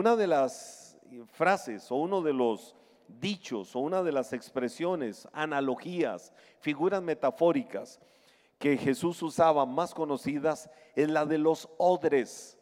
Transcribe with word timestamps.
una 0.00 0.16
de 0.16 0.26
las 0.26 0.98
frases 1.26 1.92
o 1.92 1.96
uno 1.96 2.22
de 2.22 2.32
los 2.32 2.74
dichos 3.06 3.76
o 3.76 3.80
una 3.80 4.02
de 4.02 4.12
las 4.12 4.32
expresiones, 4.32 5.28
analogías, 5.30 6.32
figuras 6.58 7.02
metafóricas 7.02 8.00
que 8.58 8.78
Jesús 8.78 9.22
usaba 9.22 9.66
más 9.66 9.92
conocidas 9.92 10.70
es 10.96 11.10
la 11.10 11.26
de 11.26 11.36
los 11.36 11.68
odres. 11.76 12.58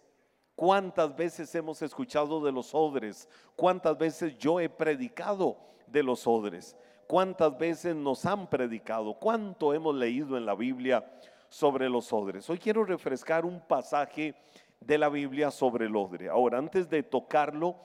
¿Cuántas 0.56 1.14
veces 1.14 1.54
hemos 1.54 1.80
escuchado 1.80 2.40
de 2.40 2.50
los 2.50 2.74
odres? 2.74 3.28
¿Cuántas 3.54 3.96
veces 3.96 4.36
yo 4.36 4.58
he 4.58 4.68
predicado 4.68 5.58
de 5.86 6.02
los 6.02 6.26
odres? 6.26 6.76
¿Cuántas 7.06 7.56
veces 7.56 7.94
nos 7.94 8.26
han 8.26 8.50
predicado? 8.50 9.14
¿Cuánto 9.14 9.72
hemos 9.72 9.94
leído 9.94 10.36
en 10.36 10.44
la 10.44 10.56
Biblia 10.56 11.08
sobre 11.48 11.88
los 11.88 12.12
odres? 12.12 12.50
Hoy 12.50 12.58
quiero 12.58 12.84
refrescar 12.84 13.46
un 13.46 13.60
pasaje 13.60 14.34
de 14.80 14.98
la 14.98 15.08
Biblia 15.08 15.50
sobre 15.50 15.86
el 15.86 15.96
odre. 15.96 16.28
Ahora, 16.28 16.58
antes 16.58 16.88
de 16.88 17.02
tocarlo, 17.02 17.76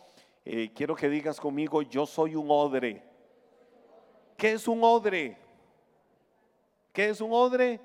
eh, 0.46 0.72
quiero 0.74 0.96
que 0.96 1.10
digas 1.10 1.40
conmigo, 1.40 1.82
yo 1.82 2.06
soy 2.06 2.36
un 2.36 2.48
odre. 2.50 3.04
¿Qué 4.38 4.54
es 4.54 4.68
un 4.68 4.84
odre? 4.84 5.38
¿Qué 6.92 7.10
es 7.10 7.22
un 7.22 7.32
odre? 7.32 7.80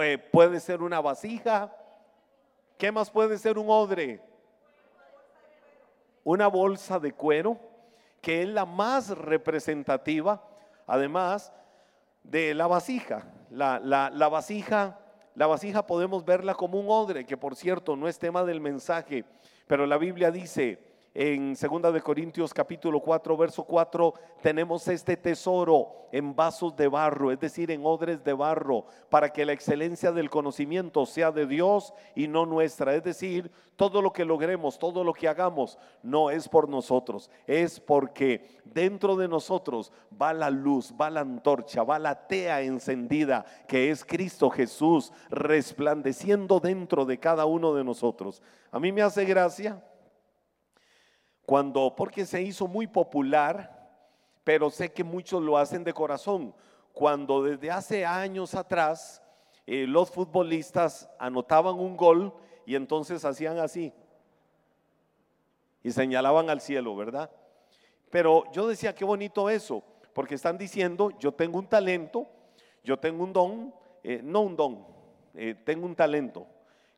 Eh, 0.00 0.18
puede 0.18 0.60
ser 0.60 0.82
una 0.82 1.00
vasija. 1.00 1.74
¿Qué 2.78 2.92
más 2.92 3.10
puede 3.10 3.38
ser 3.38 3.58
un 3.58 3.66
odre? 3.68 4.22
Una 6.24 6.48
bolsa 6.48 6.98
de 6.98 7.12
cuero, 7.12 7.58
que 8.20 8.42
es 8.42 8.48
la 8.48 8.64
más 8.64 9.10
representativa, 9.16 10.42
además 10.86 11.52
de 12.22 12.54
la 12.54 12.66
vasija. 12.66 13.26
La, 13.50 13.78
la 13.78 14.28
vasija, 14.28 14.98
la 15.36 15.46
vasija 15.46 15.86
podemos 15.86 16.24
verla 16.24 16.54
como 16.54 16.80
un 16.80 16.86
odre, 16.88 17.26
que 17.26 17.36
por 17.36 17.54
cierto 17.54 17.94
no 17.94 18.08
es 18.08 18.18
tema 18.18 18.42
del 18.42 18.60
mensaje, 18.60 19.24
pero 19.66 19.86
la 19.86 19.98
Biblia 19.98 20.30
dice 20.30 20.78
en 21.18 21.54
2 21.54 21.94
de 21.94 22.02
Corintios 22.02 22.52
capítulo 22.52 23.00
4 23.00 23.38
verso 23.38 23.64
4 23.64 24.12
tenemos 24.42 24.86
este 24.86 25.16
tesoro 25.16 26.08
en 26.12 26.36
vasos 26.36 26.76
de 26.76 26.88
barro, 26.88 27.32
es 27.32 27.40
decir, 27.40 27.70
en 27.70 27.86
odres 27.86 28.22
de 28.22 28.34
barro, 28.34 28.84
para 29.08 29.30
que 29.30 29.46
la 29.46 29.52
excelencia 29.52 30.12
del 30.12 30.28
conocimiento 30.28 31.06
sea 31.06 31.32
de 31.32 31.46
Dios 31.46 31.94
y 32.14 32.28
no 32.28 32.44
nuestra, 32.44 32.94
es 32.94 33.02
decir, 33.02 33.50
todo 33.76 34.02
lo 34.02 34.12
que 34.12 34.26
logremos, 34.26 34.78
todo 34.78 35.04
lo 35.04 35.14
que 35.14 35.26
hagamos 35.26 35.78
no 36.02 36.28
es 36.30 36.50
por 36.50 36.68
nosotros, 36.68 37.30
es 37.46 37.80
porque 37.80 38.60
dentro 38.66 39.16
de 39.16 39.26
nosotros 39.26 39.92
va 40.20 40.34
la 40.34 40.50
luz, 40.50 40.92
va 41.00 41.08
la 41.08 41.20
antorcha, 41.20 41.82
va 41.82 41.98
la 41.98 42.26
tea 42.26 42.60
encendida 42.60 43.46
que 43.66 43.90
es 43.90 44.04
Cristo 44.04 44.50
Jesús 44.50 45.14
resplandeciendo 45.30 46.60
dentro 46.60 47.06
de 47.06 47.18
cada 47.18 47.46
uno 47.46 47.72
de 47.72 47.84
nosotros. 47.84 48.42
A 48.70 48.78
mí 48.78 48.92
me 48.92 49.00
hace 49.00 49.24
gracia 49.24 49.82
cuando, 51.46 51.94
porque 51.94 52.26
se 52.26 52.42
hizo 52.42 52.66
muy 52.66 52.88
popular, 52.88 53.88
pero 54.42 54.68
sé 54.68 54.92
que 54.92 55.04
muchos 55.04 55.40
lo 55.40 55.56
hacen 55.56 55.84
de 55.84 55.94
corazón. 55.94 56.52
Cuando 56.92 57.42
desde 57.42 57.70
hace 57.70 58.04
años 58.04 58.54
atrás 58.54 59.22
eh, 59.64 59.86
los 59.86 60.10
futbolistas 60.10 61.08
anotaban 61.20 61.76
un 61.76 61.96
gol 61.96 62.34
y 62.66 62.74
entonces 62.74 63.24
hacían 63.24 63.58
así 63.58 63.92
y 65.84 65.92
señalaban 65.92 66.50
al 66.50 66.60
cielo, 66.60 66.96
¿verdad? 66.96 67.30
Pero 68.10 68.50
yo 68.50 68.66
decía, 68.66 68.94
qué 68.94 69.04
bonito 69.04 69.48
eso, 69.48 69.84
porque 70.14 70.34
están 70.34 70.58
diciendo, 70.58 71.10
yo 71.20 71.32
tengo 71.32 71.60
un 71.60 71.68
talento, 71.68 72.26
yo 72.82 72.98
tengo 72.98 73.22
un 73.22 73.32
don, 73.32 73.74
eh, 74.02 74.20
no 74.22 74.40
un 74.40 74.56
don, 74.56 74.86
eh, 75.34 75.54
tengo 75.64 75.86
un 75.86 75.94
talento, 75.94 76.46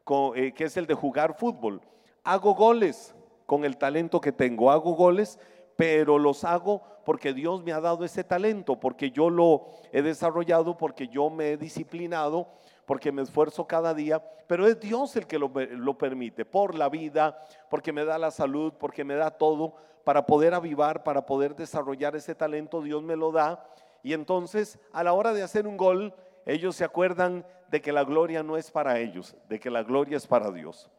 que 0.06 0.64
es 0.64 0.76
el 0.78 0.86
de 0.86 0.94
jugar 0.94 1.36
fútbol. 1.36 1.82
Hago 2.24 2.54
goles, 2.54 3.14
con 3.48 3.64
el 3.64 3.78
talento 3.78 4.20
que 4.20 4.30
tengo. 4.30 4.70
Hago 4.70 4.92
goles, 4.92 5.40
pero 5.74 6.18
los 6.18 6.44
hago 6.44 6.82
porque 7.06 7.32
Dios 7.32 7.64
me 7.64 7.72
ha 7.72 7.80
dado 7.80 8.04
ese 8.04 8.22
talento, 8.22 8.78
porque 8.78 9.10
yo 9.10 9.30
lo 9.30 9.68
he 9.90 10.02
desarrollado, 10.02 10.76
porque 10.76 11.08
yo 11.08 11.30
me 11.30 11.52
he 11.52 11.56
disciplinado, 11.56 12.48
porque 12.84 13.10
me 13.10 13.22
esfuerzo 13.22 13.66
cada 13.66 13.94
día, 13.94 14.22
pero 14.46 14.66
es 14.66 14.78
Dios 14.78 15.16
el 15.16 15.26
que 15.26 15.38
lo, 15.38 15.50
permite, 15.96 16.44
por 16.44 16.74
la 16.74 16.90
vida, 16.90 17.42
porque 17.70 17.90
me 17.90 18.04
da 18.04 18.18
la 18.18 18.30
salud, 18.30 18.74
porque 18.78 19.02
me 19.02 19.14
da 19.14 19.30
todo, 19.30 19.76
para 20.04 20.26
poder 20.26 20.52
avivar, 20.52 21.02
para 21.02 21.24
poder 21.24 21.56
desarrollar 21.56 22.14
ese 22.16 22.34
talento, 22.34 22.82
Dios 22.82 23.02
me 23.02 23.16
lo 23.16 23.32
da. 23.32 23.66
Y 24.02 24.12
entonces, 24.12 24.78
a 24.92 25.02
la 25.02 25.14
hora 25.14 25.32
de 25.32 25.42
hacer 25.42 25.66
un 25.66 25.78
gol, 25.78 26.12
ellos 26.44 26.76
se 26.76 26.84
acuerdan 26.84 27.46
de 27.70 27.80
que 27.80 27.92
la 27.92 28.04
gloria 28.04 28.42
no 28.42 28.58
es 28.58 28.70
para 28.70 28.98
ellos, 28.98 29.34
de 29.48 29.58
que 29.58 29.70
la 29.70 29.84
gloria 29.84 30.18
es 30.18 30.26
para 30.26 30.50
Dios. 30.50 30.90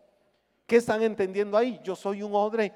¿Qué 0.70 0.76
están 0.76 1.02
entendiendo 1.02 1.58
ahí? 1.58 1.80
Yo 1.84 1.96
soy 1.96 2.22
un 2.22 2.36
odre, 2.36 2.72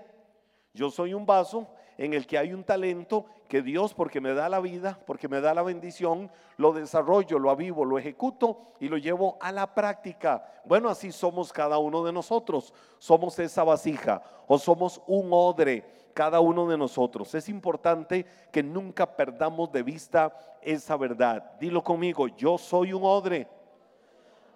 yo 0.74 0.90
soy 0.90 1.14
un 1.14 1.28
vaso 1.28 1.68
en 1.96 2.16
el 2.16 2.26
que 2.26 2.40
hay 2.40 2.52
un 2.52 2.64
talento 2.64 3.28
que 3.48 3.62
Dios, 3.62 3.94
porque 3.94 4.20
me 4.20 4.34
da 4.34 4.50
la 4.50 4.60
vida, 4.60 5.00
porque 5.06 5.28
me 5.28 5.40
da 5.42 5.54
la 5.54 5.62
bendición, 5.62 6.32
lo 6.58 6.74
desarrollo, 6.74 7.38
lo 7.38 7.52
avivo, 7.52 7.86
lo 7.86 8.00
ejecuto 8.00 8.74
y 8.80 8.90
lo 8.90 8.98
llevo 8.98 9.38
a 9.40 9.52
la 9.52 9.76
práctica. 9.76 10.44
Bueno, 10.66 10.90
así 10.90 11.12
somos 11.12 11.54
cada 11.54 11.78
uno 11.78 12.04
de 12.04 12.12
nosotros. 12.12 12.74
Somos 12.98 13.38
esa 13.38 13.64
vasija 13.64 14.24
o 14.48 14.58
somos 14.58 15.00
un 15.06 15.28
odre, 15.32 15.86
cada 16.16 16.40
uno 16.40 16.68
de 16.68 16.80
nosotros. 16.80 17.36
Es 17.36 17.48
importante 17.48 18.26
que 18.52 18.64
nunca 18.64 19.16
perdamos 19.16 19.72
de 19.72 19.84
vista 19.84 20.36
esa 20.64 20.98
verdad. 20.98 21.60
Dilo 21.60 21.84
conmigo, 21.84 22.28
yo 22.28 22.58
soy 22.58 22.92
un 22.92 23.04
odre. 23.04 23.48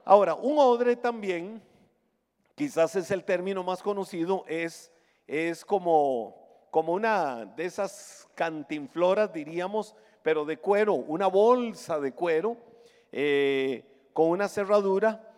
Ahora, 0.05 0.33
un 0.33 0.57
odre 0.57 0.95
también 0.95 1.61
quizás 2.57 2.95
es 2.95 3.11
el 3.11 3.23
término 3.23 3.63
más 3.63 3.83
conocido, 3.83 4.43
es, 4.47 4.91
es 5.27 5.63
como, 5.63 6.65
como 6.71 6.93
una 6.93 7.45
de 7.45 7.65
esas 7.65 8.27
cantinfloras, 8.33 9.31
diríamos, 9.31 9.95
pero 10.23 10.43
de 10.43 10.57
cuero, 10.57 10.95
una 10.95 11.27
bolsa 11.27 11.99
de 11.99 12.13
cuero 12.13 12.57
eh, 13.11 14.09
con 14.11 14.29
una 14.29 14.47
cerradura 14.47 15.31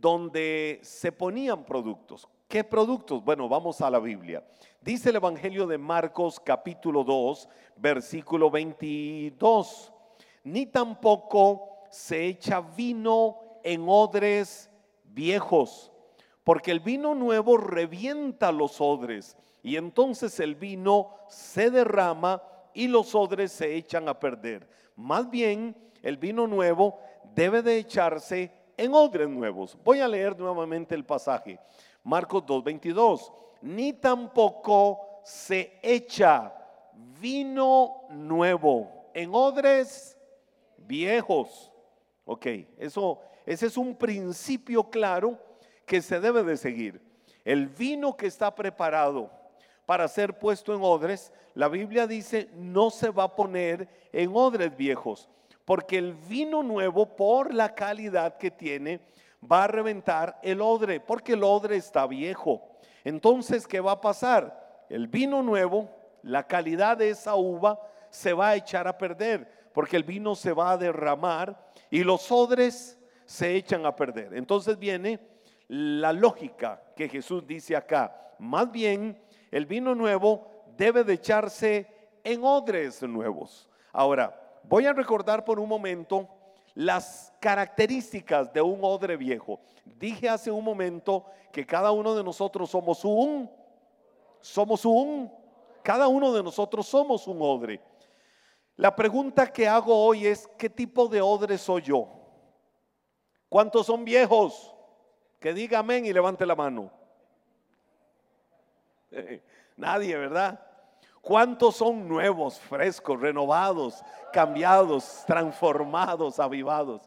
donde 0.00 0.80
se 0.82 1.12
ponían 1.12 1.64
productos. 1.64 2.26
¿Qué 2.48 2.64
productos? 2.64 3.22
Bueno, 3.22 3.46
vamos 3.46 3.82
a 3.82 3.90
la 3.90 3.98
Biblia. 3.98 4.42
Dice 4.80 5.10
el 5.10 5.16
Evangelio 5.16 5.66
de 5.66 5.76
Marcos 5.76 6.40
capítulo 6.40 7.04
2, 7.04 7.46
versículo 7.76 8.50
22. 8.50 9.92
Ni 10.44 10.64
tampoco 10.64 11.80
se 11.90 12.24
echa 12.24 12.62
vino 12.62 13.60
en 13.62 13.84
odres 13.86 14.70
viejos 15.04 15.90
porque 16.44 16.70
el 16.70 16.80
vino 16.80 17.14
nuevo 17.14 17.56
revienta 17.56 18.52
los 18.52 18.80
odres 18.80 19.36
y 19.62 19.76
entonces 19.76 20.38
el 20.40 20.54
vino 20.54 21.16
se 21.28 21.70
derrama 21.70 22.42
y 22.74 22.86
los 22.86 23.14
odres 23.14 23.50
se 23.50 23.74
echan 23.74 24.08
a 24.08 24.20
perder. 24.20 24.68
Más 24.94 25.30
bien, 25.30 25.74
el 26.02 26.18
vino 26.18 26.46
nuevo 26.46 26.98
debe 27.34 27.62
de 27.62 27.78
echarse 27.78 28.52
en 28.76 28.94
odres 28.94 29.28
nuevos. 29.28 29.78
Voy 29.82 30.00
a 30.00 30.08
leer 30.08 30.38
nuevamente 30.38 30.94
el 30.94 31.04
pasaje. 31.04 31.58
Marcos 32.02 32.44
2:22. 32.44 33.32
Ni 33.62 33.94
tampoco 33.94 35.20
se 35.24 35.78
echa 35.82 36.54
vino 37.18 38.02
nuevo 38.10 39.08
en 39.14 39.30
odres 39.34 40.18
viejos. 40.76 41.72
Ok, 42.26 42.46
eso, 42.76 43.20
ese 43.46 43.66
es 43.66 43.76
un 43.78 43.96
principio 43.96 44.90
claro 44.90 45.38
que 45.86 46.02
se 46.02 46.20
debe 46.20 46.42
de 46.42 46.56
seguir. 46.56 47.00
El 47.44 47.68
vino 47.68 48.16
que 48.16 48.26
está 48.26 48.54
preparado 48.54 49.30
para 49.86 50.08
ser 50.08 50.38
puesto 50.38 50.74
en 50.74 50.80
odres, 50.82 51.32
la 51.54 51.68
Biblia 51.68 52.06
dice 52.06 52.48
no 52.54 52.90
se 52.90 53.10
va 53.10 53.24
a 53.24 53.36
poner 53.36 53.88
en 54.12 54.30
odres 54.34 54.76
viejos, 54.76 55.28
porque 55.64 55.98
el 55.98 56.14
vino 56.14 56.62
nuevo, 56.62 57.16
por 57.16 57.52
la 57.52 57.74
calidad 57.74 58.38
que 58.38 58.50
tiene, 58.50 59.00
va 59.50 59.64
a 59.64 59.68
reventar 59.68 60.38
el 60.42 60.60
odre, 60.60 61.00
porque 61.00 61.34
el 61.34 61.44
odre 61.44 61.76
está 61.76 62.06
viejo. 62.06 62.62
Entonces, 63.04 63.66
¿qué 63.66 63.80
va 63.80 63.92
a 63.92 64.00
pasar? 64.00 64.84
El 64.88 65.08
vino 65.08 65.42
nuevo, 65.42 65.90
la 66.22 66.46
calidad 66.46 66.96
de 66.96 67.10
esa 67.10 67.34
uva, 67.34 67.78
se 68.10 68.32
va 68.32 68.50
a 68.50 68.56
echar 68.56 68.88
a 68.88 68.96
perder, 68.96 69.70
porque 69.72 69.96
el 69.96 70.04
vino 70.04 70.34
se 70.34 70.52
va 70.52 70.72
a 70.72 70.78
derramar 70.78 71.68
y 71.90 72.04
los 72.04 72.30
odres 72.30 72.98
se 73.26 73.54
echan 73.54 73.84
a 73.86 73.96
perder. 73.96 74.34
Entonces 74.34 74.78
viene 74.78 75.20
la 75.68 76.12
lógica 76.12 76.82
que 76.94 77.08
Jesús 77.08 77.46
dice 77.46 77.76
acá. 77.76 78.34
Más 78.38 78.70
bien, 78.70 79.20
el 79.50 79.66
vino 79.66 79.94
nuevo 79.94 80.46
debe 80.76 81.04
de 81.04 81.14
echarse 81.14 81.86
en 82.22 82.42
odres 82.44 83.02
nuevos. 83.02 83.68
Ahora, 83.92 84.34
voy 84.64 84.86
a 84.86 84.92
recordar 84.92 85.44
por 85.44 85.58
un 85.58 85.68
momento 85.68 86.28
las 86.74 87.32
características 87.40 88.52
de 88.52 88.60
un 88.60 88.80
odre 88.82 89.16
viejo. 89.16 89.60
Dije 89.84 90.28
hace 90.28 90.50
un 90.50 90.64
momento 90.64 91.24
que 91.52 91.64
cada 91.64 91.92
uno 91.92 92.14
de 92.14 92.24
nosotros 92.24 92.70
somos 92.70 93.04
un, 93.04 93.50
somos 94.40 94.84
un, 94.84 95.32
cada 95.82 96.08
uno 96.08 96.32
de 96.32 96.42
nosotros 96.42 96.86
somos 96.86 97.26
un 97.28 97.38
odre. 97.40 97.80
La 98.76 98.94
pregunta 98.96 99.52
que 99.52 99.68
hago 99.68 100.04
hoy 100.04 100.26
es, 100.26 100.48
¿qué 100.58 100.68
tipo 100.68 101.06
de 101.06 101.20
odre 101.20 101.56
soy 101.58 101.82
yo? 101.82 102.08
¿Cuántos 103.48 103.86
son 103.86 104.04
viejos? 104.04 104.73
Que 105.44 105.52
diga 105.52 105.80
amén 105.80 106.06
y 106.06 106.12
levante 106.14 106.46
la 106.46 106.54
mano. 106.54 106.90
Nadie, 109.76 110.16
¿verdad? 110.16 110.58
¿Cuántos 111.20 111.76
son 111.76 112.08
nuevos, 112.08 112.58
frescos, 112.58 113.20
renovados, 113.20 114.02
cambiados, 114.32 115.22
transformados, 115.26 116.40
avivados? 116.40 117.02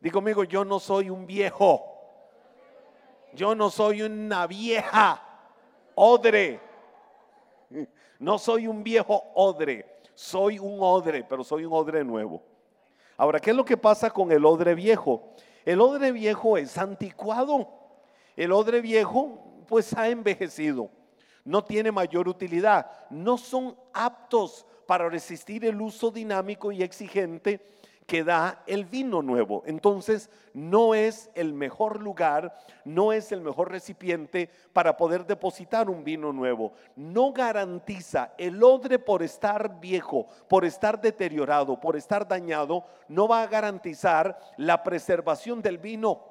Digo 0.00 0.14
conmigo, 0.14 0.42
yo 0.42 0.64
no 0.64 0.80
soy 0.80 1.08
un 1.08 1.24
viejo. 1.24 1.84
Yo 3.32 3.54
no 3.54 3.70
soy 3.70 4.02
una 4.02 4.48
vieja 4.48 5.22
odre. 5.94 6.60
No 8.18 8.40
soy 8.40 8.66
un 8.66 8.82
viejo 8.82 9.22
odre. 9.36 10.00
Soy 10.16 10.58
un 10.58 10.78
odre, 10.80 11.22
pero 11.22 11.44
soy 11.44 11.64
un 11.64 11.72
odre 11.74 12.02
nuevo. 12.02 12.42
Ahora, 13.16 13.38
¿qué 13.38 13.50
es 13.50 13.56
lo 13.56 13.64
que 13.64 13.76
pasa 13.76 14.10
con 14.10 14.32
el 14.32 14.44
odre 14.44 14.74
viejo? 14.74 15.32
El 15.68 15.82
odre 15.82 16.12
viejo 16.12 16.56
es 16.56 16.78
anticuado. 16.78 17.68
El 18.34 18.52
odre 18.52 18.80
viejo 18.80 19.38
pues 19.68 19.92
ha 19.92 20.08
envejecido. 20.08 20.90
No 21.44 21.62
tiene 21.62 21.92
mayor 21.92 22.26
utilidad. 22.26 22.90
No 23.10 23.36
son 23.36 23.76
aptos 23.92 24.64
para 24.86 25.10
resistir 25.10 25.66
el 25.66 25.78
uso 25.78 26.10
dinámico 26.10 26.72
y 26.72 26.82
exigente 26.82 27.60
que 28.08 28.24
da 28.24 28.62
el 28.66 28.86
vino 28.86 29.20
nuevo. 29.20 29.62
Entonces, 29.66 30.30
no 30.54 30.94
es 30.94 31.30
el 31.34 31.52
mejor 31.52 32.00
lugar, 32.00 32.56
no 32.86 33.12
es 33.12 33.32
el 33.32 33.42
mejor 33.42 33.70
recipiente 33.70 34.48
para 34.72 34.96
poder 34.96 35.26
depositar 35.26 35.90
un 35.90 36.02
vino 36.04 36.32
nuevo. 36.32 36.72
No 36.96 37.34
garantiza 37.34 38.32
el 38.38 38.64
odre 38.64 38.98
por 38.98 39.22
estar 39.22 39.78
viejo, 39.78 40.26
por 40.48 40.64
estar 40.64 40.98
deteriorado, 40.98 41.78
por 41.78 41.96
estar 41.96 42.26
dañado, 42.26 42.86
no 43.08 43.28
va 43.28 43.42
a 43.42 43.46
garantizar 43.46 44.40
la 44.56 44.82
preservación 44.82 45.60
del 45.60 45.76
vino, 45.76 46.24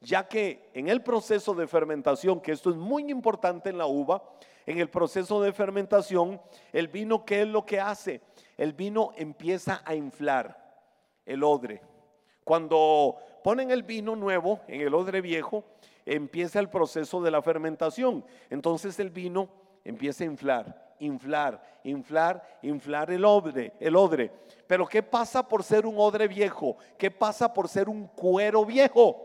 ya 0.00 0.26
que 0.26 0.70
en 0.72 0.88
el 0.88 1.02
proceso 1.02 1.52
de 1.52 1.66
fermentación, 1.66 2.40
que 2.40 2.52
esto 2.52 2.70
es 2.70 2.76
muy 2.76 3.10
importante 3.10 3.68
en 3.68 3.76
la 3.76 3.86
uva, 3.86 4.22
en 4.64 4.78
el 4.78 4.88
proceso 4.88 5.42
de 5.42 5.52
fermentación, 5.52 6.40
el 6.72 6.88
vino, 6.88 7.26
¿qué 7.26 7.42
es 7.42 7.48
lo 7.48 7.66
que 7.66 7.80
hace? 7.80 8.22
El 8.56 8.72
vino 8.72 9.10
empieza 9.14 9.82
a 9.84 9.94
inflar 9.94 10.67
el 11.28 11.44
odre. 11.44 11.80
Cuando 12.42 13.16
ponen 13.44 13.70
el 13.70 13.82
vino 13.82 14.16
nuevo 14.16 14.60
en 14.66 14.80
el 14.80 14.94
odre 14.94 15.20
viejo, 15.20 15.64
empieza 16.06 16.58
el 16.58 16.70
proceso 16.70 17.20
de 17.20 17.30
la 17.30 17.42
fermentación. 17.42 18.24
Entonces 18.48 18.98
el 18.98 19.10
vino 19.10 19.50
empieza 19.84 20.24
a 20.24 20.26
inflar, 20.26 20.94
inflar, 20.98 21.80
inflar, 21.84 22.58
inflar 22.62 23.10
el 23.10 23.24
odre, 23.26 23.74
el 23.78 23.94
odre. 23.94 24.32
Pero 24.66 24.86
¿qué 24.86 25.02
pasa 25.02 25.46
por 25.46 25.62
ser 25.62 25.84
un 25.84 25.96
odre 25.98 26.26
viejo? 26.26 26.78
¿Qué 26.96 27.10
pasa 27.10 27.52
por 27.52 27.68
ser 27.68 27.88
un 27.90 28.06
cuero 28.06 28.64
viejo? 28.64 29.24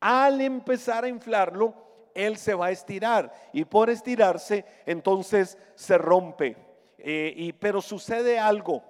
Al 0.00 0.40
empezar 0.40 1.04
a 1.04 1.08
inflarlo, 1.08 1.74
él 2.12 2.36
se 2.36 2.54
va 2.54 2.66
a 2.66 2.70
estirar 2.72 3.32
y 3.52 3.64
por 3.64 3.88
estirarse, 3.88 4.64
entonces 4.84 5.56
se 5.76 5.96
rompe. 5.96 6.56
Eh, 6.98 7.32
y, 7.36 7.52
pero 7.52 7.80
sucede 7.80 8.40
algo 8.40 8.82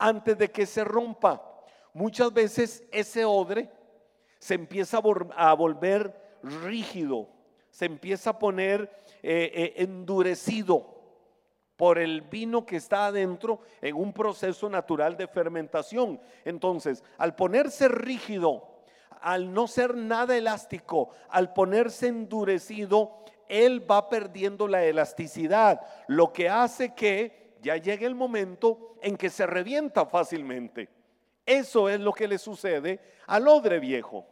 antes 0.00 0.36
de 0.36 0.50
que 0.50 0.66
se 0.66 0.82
rompa. 0.82 1.40
Muchas 1.92 2.32
veces 2.32 2.82
ese 2.90 3.24
odre 3.24 3.70
se 4.38 4.54
empieza 4.54 5.00
a 5.36 5.54
volver 5.54 6.38
rígido, 6.42 7.28
se 7.70 7.84
empieza 7.84 8.30
a 8.30 8.38
poner 8.38 8.90
eh, 9.22 9.52
eh, 9.54 9.74
endurecido 9.76 10.98
por 11.76 11.98
el 11.98 12.22
vino 12.22 12.64
que 12.64 12.76
está 12.76 13.06
adentro 13.06 13.60
en 13.80 13.94
un 13.94 14.12
proceso 14.12 14.68
natural 14.68 15.16
de 15.16 15.28
fermentación. 15.28 16.20
Entonces, 16.44 17.04
al 17.18 17.34
ponerse 17.34 17.88
rígido, 17.88 18.82
al 19.20 19.52
no 19.52 19.66
ser 19.66 19.94
nada 19.94 20.36
elástico, 20.36 21.10
al 21.28 21.52
ponerse 21.52 22.08
endurecido, 22.08 23.24
él 23.48 23.90
va 23.90 24.08
perdiendo 24.08 24.68
la 24.68 24.84
elasticidad, 24.84 25.80
lo 26.06 26.32
que 26.32 26.48
hace 26.48 26.94
que 26.94 27.39
ya 27.60 27.76
llega 27.76 28.06
el 28.06 28.14
momento 28.14 28.96
en 29.02 29.16
que 29.16 29.30
se 29.30 29.46
revienta 29.46 30.06
fácilmente. 30.06 30.88
Eso 31.44 31.88
es 31.88 32.00
lo 32.00 32.12
que 32.12 32.28
le 32.28 32.38
sucede 32.38 33.00
al 33.26 33.48
odre 33.48 33.80
viejo. 33.80 34.26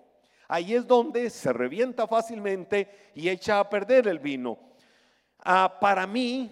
Ahí 0.48 0.74
es 0.74 0.86
donde 0.86 1.28
se 1.30 1.52
revienta 1.52 2.06
fácilmente 2.06 3.10
y 3.14 3.28
echa 3.28 3.60
a 3.60 3.68
perder 3.68 4.08
el 4.08 4.18
vino. 4.18 4.58
Ah, 5.40 5.78
para 5.80 6.06
mí, 6.06 6.50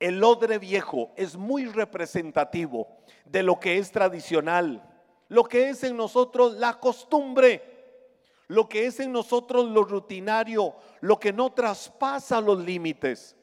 el 0.00 0.22
odre 0.22 0.58
viejo 0.58 1.12
es 1.16 1.36
muy 1.36 1.66
representativo 1.66 2.88
de 3.24 3.42
lo 3.42 3.58
que 3.58 3.78
es 3.78 3.90
tradicional, 3.90 4.82
lo 5.28 5.44
que 5.44 5.70
es 5.70 5.84
en 5.84 5.96
nosotros 5.96 6.54
la 6.54 6.78
costumbre, 6.78 7.62
lo 8.46 8.68
que 8.68 8.86
es 8.86 9.00
en 9.00 9.12
nosotros 9.12 9.66
lo 9.66 9.84
rutinario, 9.84 10.74
lo 11.00 11.18
que 11.18 11.32
no 11.32 11.52
traspasa 11.52 12.40
los 12.40 12.58
límites. 12.64 13.36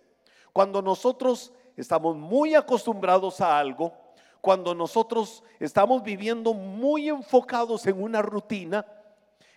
Cuando 0.51 0.81
nosotros 0.81 1.54
estamos 1.75 2.16
muy 2.16 2.56
acostumbrados 2.56 3.42
a 3.42 3.57
algo, 3.57 3.94
cuando 4.42 4.75
nosotros 4.75 5.44
estamos 5.60 6.04
viviendo 6.04 6.54
muy 6.54 7.10
enfocados 7.10 7.86
en 7.88 8.01
una 8.01 8.22
rutina, 8.22 8.86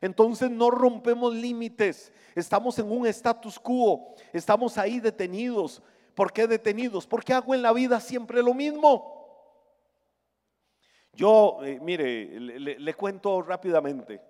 entonces 0.01 0.51
no 0.51 0.71
rompemos 0.71 1.35
límites, 1.35 2.13
estamos 2.35 2.79
en 2.79 2.91
un 2.91 3.07
status 3.07 3.59
quo, 3.59 4.15
estamos 4.33 4.79
ahí 4.79 5.01
detenidos. 5.01 5.83
¿Por 6.15 6.33
qué 6.33 6.47
detenidos? 6.47 7.07
Porque 7.07 7.33
hago 7.33 7.55
en 7.55 7.63
la 7.63 7.73
vida 7.73 8.01
siempre 8.01 8.43
lo 8.43 8.55
mismo. 8.55 9.19
Yo, 11.13 11.59
eh, 11.63 11.79
mire, 11.83 12.41
le, 12.41 12.95
cuento 12.95 13.43
rápidamente. 13.43 14.21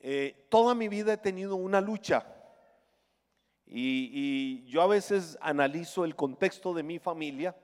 Eh, 0.00 0.46
toda 0.48 0.74
mi 0.74 0.88
vida 0.88 1.14
he 1.14 1.16
tenido 1.16 1.56
una 1.56 1.80
lucha 1.80 2.26
y, 3.72 4.64
yo 4.64 4.82
a 4.82 4.86
veces 4.88 5.38
analizo 5.40 6.04
el 6.04 6.16
contexto 6.16 6.74
de 6.74 6.82
mi 6.82 6.98
familia, 6.98 7.56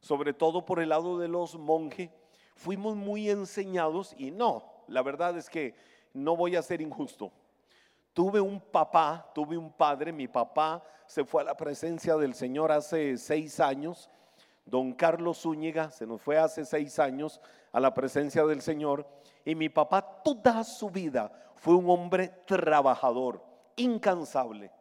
sobre 0.00 0.32
todo 0.32 0.64
por 0.64 0.80
el 0.80 0.88
lado 0.88 1.18
de 1.18 1.28
los 1.28 1.56
monjes. 1.56 2.10
Fuimos 2.56 2.96
muy 2.96 3.30
enseñados 3.30 4.14
y 4.18 4.32
no, 4.32 4.64
la 4.88 5.02
verdad 5.02 5.38
es 5.38 5.48
que 5.48 5.74
no 6.12 6.36
voy 6.36 6.56
a 6.56 6.62
ser 6.62 6.80
injusto. 6.80 7.30
Tuve 8.12 8.40
un 8.40 8.60
papá, 8.60 9.30
tuve 9.32 9.56
un 9.56 9.72
padre, 9.72 10.12
mi 10.12 10.26
papá 10.26 10.82
se 11.06 11.24
fue 11.24 11.42
a 11.42 11.44
la 11.44 11.56
presencia 11.56 12.16
del 12.16 12.34
Señor 12.34 12.72
hace 12.72 13.16
seis 13.16 13.60
años. 13.60 14.10
Don 14.66 14.92
Carlos 14.92 15.42
Zúñiga 15.42 15.90
se 15.90 16.06
nos 16.06 16.20
fue 16.20 16.38
hace 16.38 16.64
seis 16.64 16.98
años 16.98 17.40
a 17.72 17.78
la 17.78 17.94
presencia 17.94 18.44
del 18.46 18.62
Señor. 18.62 19.06
Y 19.44 19.54
mi 19.54 19.68
papá 19.68 20.02
toda 20.22 20.64
su 20.64 20.90
vida 20.90 21.32
fue 21.54 21.74
un 21.74 21.88
hombre 21.88 22.28
trabajador, 22.46 23.42
incansable 23.76 24.72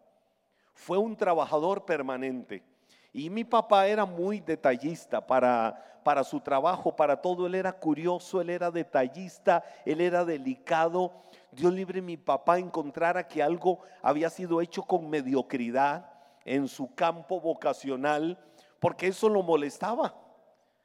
fue 0.80 0.98
un 0.98 1.16
trabajador 1.16 1.84
permanente. 1.84 2.64
Y 3.12 3.30
mi 3.30 3.44
papá 3.44 3.88
era 3.88 4.06
muy 4.06 4.40
detallista 4.40 5.26
para, 5.26 6.00
para 6.04 6.24
su 6.24 6.40
trabajo, 6.40 6.96
para 6.96 7.22
todo. 7.22 7.48
Él 7.48 7.56
era 7.56 7.74
curioso, 7.74 8.40
él 8.40 8.50
era 8.50 8.72
detallista, 8.72 9.64
él 9.86 10.00
era 10.00 10.24
delicado. 10.24 11.12
Dios 11.52 11.74
libre 11.74 12.02
mi 12.02 12.16
papá 12.16 12.60
encontrara 12.60 13.28
que 13.28 13.44
algo 13.44 13.80
había 14.02 14.30
sido 14.30 14.62
hecho 14.62 14.84
con 14.84 15.10
mediocridad 15.10 16.10
en 16.46 16.68
su 16.70 16.96
campo 16.96 17.42
vocacional, 17.42 18.40
porque 18.80 19.08
eso 19.08 19.28
lo 19.28 19.44
molestaba. 19.44 20.16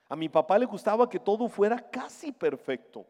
A 0.09 0.17
mi 0.17 0.29
papá 0.29 0.59
le 0.59 0.67
gustaba 0.67 1.09
que 1.09 1.21
todo 1.21 1.49
fuera 1.49 1.79
casi 1.79 2.33
perfecto 2.33 3.07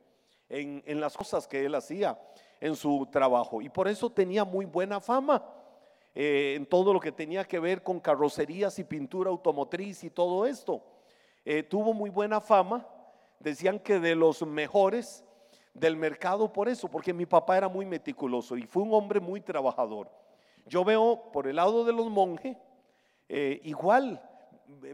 en, 0.50 0.82
en 0.84 1.00
las 1.00 1.16
cosas 1.16 1.48
que 1.48 1.64
él 1.64 1.74
hacía 1.74 2.18
en 2.60 2.76
su 2.76 3.08
trabajo. 3.10 3.62
Y 3.62 3.70
por 3.70 3.88
eso 3.88 4.10
tenía 4.10 4.44
muy 4.44 4.66
buena 4.66 5.00
fama. 5.00 5.42
Eh, 6.14 6.54
en 6.56 6.66
todo 6.66 6.92
lo 6.92 7.00
que 7.00 7.10
tenía 7.10 7.44
que 7.44 7.58
ver 7.58 7.82
con 7.82 7.98
carrocerías 7.98 8.78
y 8.78 8.84
pintura 8.84 9.30
automotriz 9.30 10.04
y 10.04 10.10
todo 10.10 10.46
esto. 10.46 10.80
Eh, 11.44 11.64
tuvo 11.64 11.92
muy 11.92 12.08
buena 12.08 12.40
fama, 12.40 12.86
decían 13.40 13.80
que 13.80 13.98
de 13.98 14.14
los 14.14 14.46
mejores 14.46 15.24
del 15.72 15.96
mercado 15.96 16.52
por 16.52 16.68
eso, 16.68 16.88
porque 16.88 17.12
mi 17.12 17.26
papá 17.26 17.56
era 17.56 17.68
muy 17.68 17.84
meticuloso 17.84 18.56
y 18.56 18.62
fue 18.62 18.84
un 18.84 18.94
hombre 18.94 19.18
muy 19.18 19.40
trabajador. 19.40 20.08
Yo 20.66 20.84
veo 20.84 21.32
por 21.32 21.48
el 21.48 21.56
lado 21.56 21.84
de 21.84 21.92
los 21.92 22.08
monjes, 22.08 22.56
eh, 23.28 23.60
igual, 23.64 24.22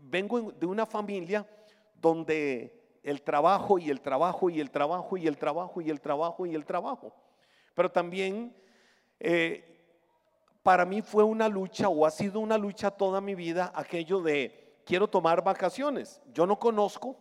vengo 0.03 0.53
de 0.53 0.65
una 0.65 0.87
familia 0.87 1.47
donde 2.01 2.99
el 3.03 3.21
trabajo 3.21 3.79
y 3.79 3.91
el 3.91 4.01
trabajo 4.01 4.49
y 4.49 4.59
el 4.59 4.71
trabajo 4.71 5.19
y 5.19 5.27
el 5.27 5.37
trabajo 5.37 5.81
y 5.83 5.91
el 5.91 6.01
trabajo 6.01 6.47
y 6.47 6.55
el 6.55 6.65
trabajo. 6.65 7.13
Pero 7.75 7.93
también 7.93 8.57
para 10.63 10.85
mí 10.85 11.03
fue 11.03 11.25
una 11.25 11.49
lucha 11.49 11.89
o 11.89 12.05
ha 12.05 12.11
sido 12.11 12.41
una 12.41 12.59
lucha 12.59 12.91
toda 12.91 13.21
mi 13.21 13.35
vida 13.35 13.73
aquello 13.75 14.21
de 14.21 14.81
quiero 14.85 15.09
tomar 15.09 15.43
vacaciones. 15.43 16.21
Yo 16.33 16.47
no 16.47 16.59
conozco, 16.59 17.17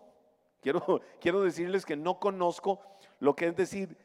quiero, 0.61 1.01
quiero 1.21 1.41
decirles 1.41 1.85
que 1.85 1.95
no 1.95 2.19
conozco 2.19 2.81
lo 3.19 3.35
que 3.35 3.47
es 3.47 3.55
decir, 3.55 3.97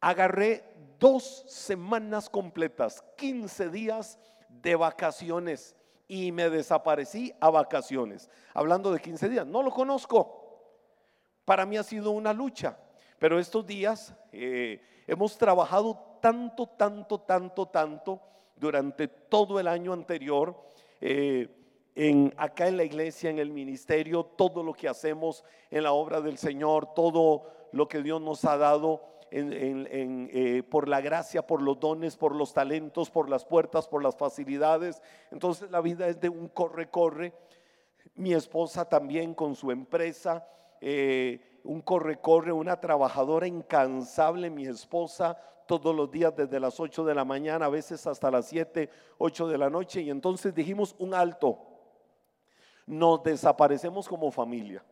agarré 0.00 0.64
dos 0.98 1.44
semanas 1.48 2.28
completas, 2.28 3.02
15 3.16 3.70
días 3.70 4.18
de 4.48 4.76
vacaciones 4.76 5.76
y 6.06 6.32
me 6.32 6.48
desaparecí 6.48 7.34
a 7.40 7.50
vacaciones. 7.50 8.30
Hablando 8.54 8.92
de 8.92 9.00
15 9.00 9.28
días, 9.28 9.46
no 9.46 9.62
lo 9.62 9.70
conozco. 9.70 10.44
Para 11.44 11.66
mí 11.66 11.76
ha 11.76 11.82
sido 11.82 12.10
una 12.10 12.32
lucha, 12.32 12.78
pero 13.18 13.38
estos 13.38 13.66
días 13.66 14.14
eh, 14.32 14.82
hemos 15.06 15.36
trabajado 15.36 16.18
tanto, 16.20 16.66
tanto, 16.66 17.20
tanto, 17.20 17.66
tanto 17.66 18.20
durante 18.58 19.08
todo 19.08 19.60
el 19.60 19.68
año 19.68 19.92
anterior. 19.92 20.56
Eh, 21.00 21.48
en, 21.94 22.32
acá 22.36 22.68
en 22.68 22.76
la 22.76 22.84
iglesia, 22.84 23.30
en 23.30 23.38
el 23.38 23.50
ministerio, 23.50 24.24
todo 24.24 24.62
lo 24.62 24.72
que 24.72 24.88
hacemos 24.88 25.44
en 25.70 25.82
la 25.82 25.92
obra 25.92 26.20
del 26.20 26.38
Señor, 26.38 26.94
todo 26.94 27.50
lo 27.72 27.88
que 27.88 28.02
Dios 28.02 28.20
nos 28.20 28.44
ha 28.44 28.56
dado 28.56 29.02
eh, 29.30 30.62
por 30.70 30.88
la 30.88 31.00
gracia, 31.00 31.46
por 31.46 31.60
los 31.60 31.78
dones, 31.78 32.16
por 32.16 32.34
los 32.34 32.54
talentos, 32.54 33.10
por 33.10 33.28
las 33.28 33.44
puertas, 33.44 33.88
por 33.88 34.02
las 34.02 34.16
facilidades. 34.16 35.02
Entonces 35.30 35.70
la 35.70 35.80
vida 35.80 36.08
es 36.08 36.20
de 36.20 36.28
un 36.28 36.48
corre-corre. 36.48 37.34
Mi 38.14 38.32
esposa 38.32 38.88
también 38.88 39.34
con 39.34 39.54
su 39.54 39.70
empresa, 39.70 40.46
eh, 40.80 41.60
un 41.64 41.82
corre-corre, 41.82 42.52
una 42.52 42.80
trabajadora 42.80 43.46
incansable, 43.46 44.50
mi 44.50 44.66
esposa, 44.66 45.36
todos 45.68 45.94
los 45.94 46.10
días 46.10 46.34
desde 46.34 46.58
las 46.58 46.80
8 46.80 47.04
de 47.04 47.14
la 47.14 47.24
mañana, 47.24 47.66
a 47.66 47.68
veces 47.68 48.04
hasta 48.08 48.28
las 48.28 48.48
7, 48.48 48.90
8 49.18 49.46
de 49.46 49.58
la 49.58 49.70
noche. 49.70 50.00
Y 50.00 50.10
entonces 50.10 50.52
dijimos 50.52 50.96
un 50.98 51.14
alto 51.14 51.68
nos 52.88 53.22
desaparecemos 53.22 54.08
como 54.08 54.30
familia. 54.30 54.82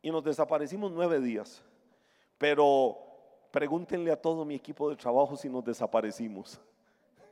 Y 0.00 0.10
nos 0.10 0.24
desaparecimos 0.24 0.90
nueve 0.90 1.20
días. 1.20 1.62
Pero 2.38 2.96
pregúntenle 3.50 4.10
a 4.10 4.20
todo 4.20 4.44
mi 4.44 4.54
equipo 4.54 4.88
de 4.88 4.96
trabajo 4.96 5.36
si 5.36 5.48
nos 5.48 5.64
desaparecimos. 5.64 6.58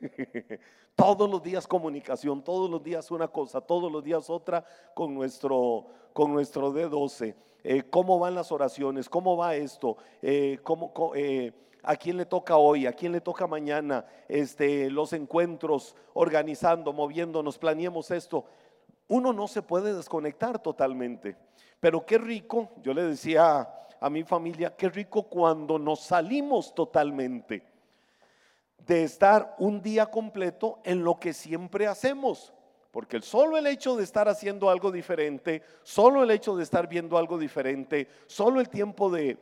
todos 0.95 1.31
los 1.31 1.43
días 1.43 1.67
comunicación, 1.67 2.43
todos 2.43 2.69
los 2.69 2.83
días 2.83 3.11
una 3.11 3.29
cosa, 3.29 3.61
todos 3.61 3.91
los 3.91 4.05
días 4.05 4.29
otra 4.29 4.65
con 4.95 5.15
nuestro, 5.15 5.87
con 6.13 6.33
nuestro 6.33 6.73
D12. 6.73 7.35
Eh, 7.65 7.83
¿Cómo 7.89 8.19
van 8.19 8.35
las 8.35 8.53
oraciones? 8.53 9.09
¿Cómo 9.09 9.37
va 9.37 9.57
esto? 9.57 9.97
Eh, 10.21 10.59
¿cómo, 10.63 10.93
eh, 11.15 11.53
¿A 11.87 11.97
quién 11.97 12.19
le 12.19 12.27
toca 12.27 12.57
hoy? 12.57 12.87
¿A 12.87 12.93
quién 12.93 13.13
le 13.13 13.21
toca 13.21 13.47
mañana? 13.47 14.05
Este, 14.29 14.91
los 14.91 15.15
encuentros, 15.15 15.97
organizando, 16.13 16.93
moviéndonos, 16.93 17.57
planeemos 17.57 18.11
esto 18.11 18.45
uno 19.09 19.33
no 19.33 19.47
se 19.47 19.63
puede 19.63 19.95
desconectar 19.95 20.59
totalmente. 20.61 21.37
Pero 21.81 22.05
qué 22.05 22.19
rico, 22.19 22.71
yo 22.83 22.93
le 22.95 23.05
decía 23.05 23.69
a 24.01 24.11
mi 24.11 24.25
familia, 24.25 24.75
qué 24.77 24.89
rico 24.89 25.25
cuando 25.25 25.79
nos 25.79 26.01
salimos 26.01 26.75
totalmente 26.75 27.63
de 28.79 29.03
estar 29.03 29.55
un 29.59 29.83
día 29.83 30.07
completo 30.07 30.81
en 30.85 31.05
lo 31.05 31.19
que 31.19 31.33
siempre 31.33 31.87
hacemos. 31.87 32.53
Porque 32.91 33.21
solo 33.21 33.59
el 33.59 33.67
hecho 33.67 33.97
de 33.97 34.05
estar 34.05 34.29
haciendo 34.29 34.71
algo 34.71 34.91
diferente, 34.91 35.63
solo 35.83 36.23
el 36.23 36.31
hecho 36.31 36.57
de 36.57 36.63
estar 36.63 36.89
viendo 36.89 37.19
algo 37.19 37.37
diferente, 37.37 38.09
solo 38.27 38.59
el 38.59 38.71
tiempo 38.71 39.11
de, 39.11 39.37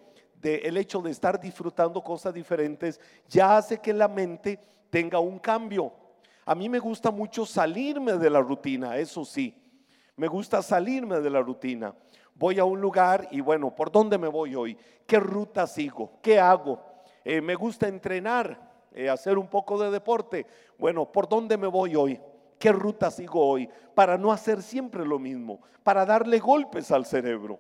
el 0.45 0.77
hecho 0.77 1.01
de 1.01 1.11
estar 1.11 1.41
disfrutando 1.41 2.03
cosas 2.03 2.35
diferentes, 2.35 3.01
ya 3.29 3.57
hace 3.57 3.79
que 3.79 3.93
la 3.93 4.09
mente 4.09 4.59
tenga 4.91 5.19
un 5.19 5.39
cambio. 5.39 5.93
A 6.47 6.55
mí 6.55 6.69
me 6.69 6.79
gusta 6.79 7.11
mucho 7.11 7.47
salirme 7.47 8.13
de 8.15 8.31
la 8.31 8.41
rutina, 8.41 8.97
eso 8.99 9.25
sí. 9.25 9.55
Me 10.17 10.29
gusta 10.29 10.63
salirme 10.63 11.21
de 11.21 11.31
la 11.31 11.41
rutina. 11.41 11.95
Voy 12.35 12.59
a 12.59 12.65
un 12.65 12.81
lugar 12.81 13.29
y 13.31 13.41
bueno, 13.41 13.75
¿por 13.75 13.91
dónde 13.91 14.19
me 14.19 14.29
voy 14.29 14.55
hoy? 14.55 14.77
¿Qué 15.07 15.19
ruta 15.19 15.67
sigo? 15.67 16.19
¿Qué 16.21 16.39
hago? 16.39 16.81
Eh, 17.25 17.41
me 17.41 17.55
gusta 17.55 17.89
entrenar, 17.89 18.89
eh, 18.93 19.09
hacer 19.09 19.39
un 19.39 19.49
poco 19.49 19.79
de 19.79 19.91
deporte. 19.91 20.47
Bueno, 20.79 21.11
¿por 21.11 21.29
dónde 21.29 21.57
me 21.57 21.67
voy 21.67 21.97
hoy? 21.97 22.21
¿Qué 22.59 22.71
ruta 22.73 23.11
sigo 23.11 23.47
hoy? 23.47 23.69
Para 23.95 24.19
no 24.19 24.31
hacer 24.31 24.63
siempre 24.63 25.05
lo 25.07 25.19
mismo, 25.19 25.61
para 25.83 26.05
darle 26.05 26.39
golpes 26.39 26.91
al 26.91 27.07
cerebro. 27.07 27.59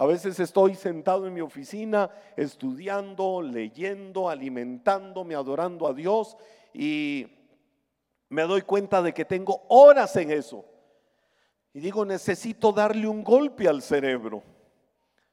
A 0.00 0.06
veces 0.06 0.38
estoy 0.38 0.76
sentado 0.76 1.26
en 1.26 1.34
mi 1.34 1.40
oficina 1.40 2.08
estudiando, 2.36 3.42
leyendo, 3.42 4.30
alimentándome, 4.30 5.34
adorando 5.34 5.88
a 5.88 5.92
Dios 5.92 6.36
y 6.72 7.26
me 8.28 8.42
doy 8.42 8.62
cuenta 8.62 9.02
de 9.02 9.12
que 9.12 9.24
tengo 9.24 9.64
horas 9.68 10.14
en 10.14 10.30
eso. 10.30 10.64
Y 11.72 11.80
digo, 11.80 12.04
necesito 12.04 12.70
darle 12.70 13.08
un 13.08 13.24
golpe 13.24 13.66
al 13.66 13.82
cerebro. 13.82 14.44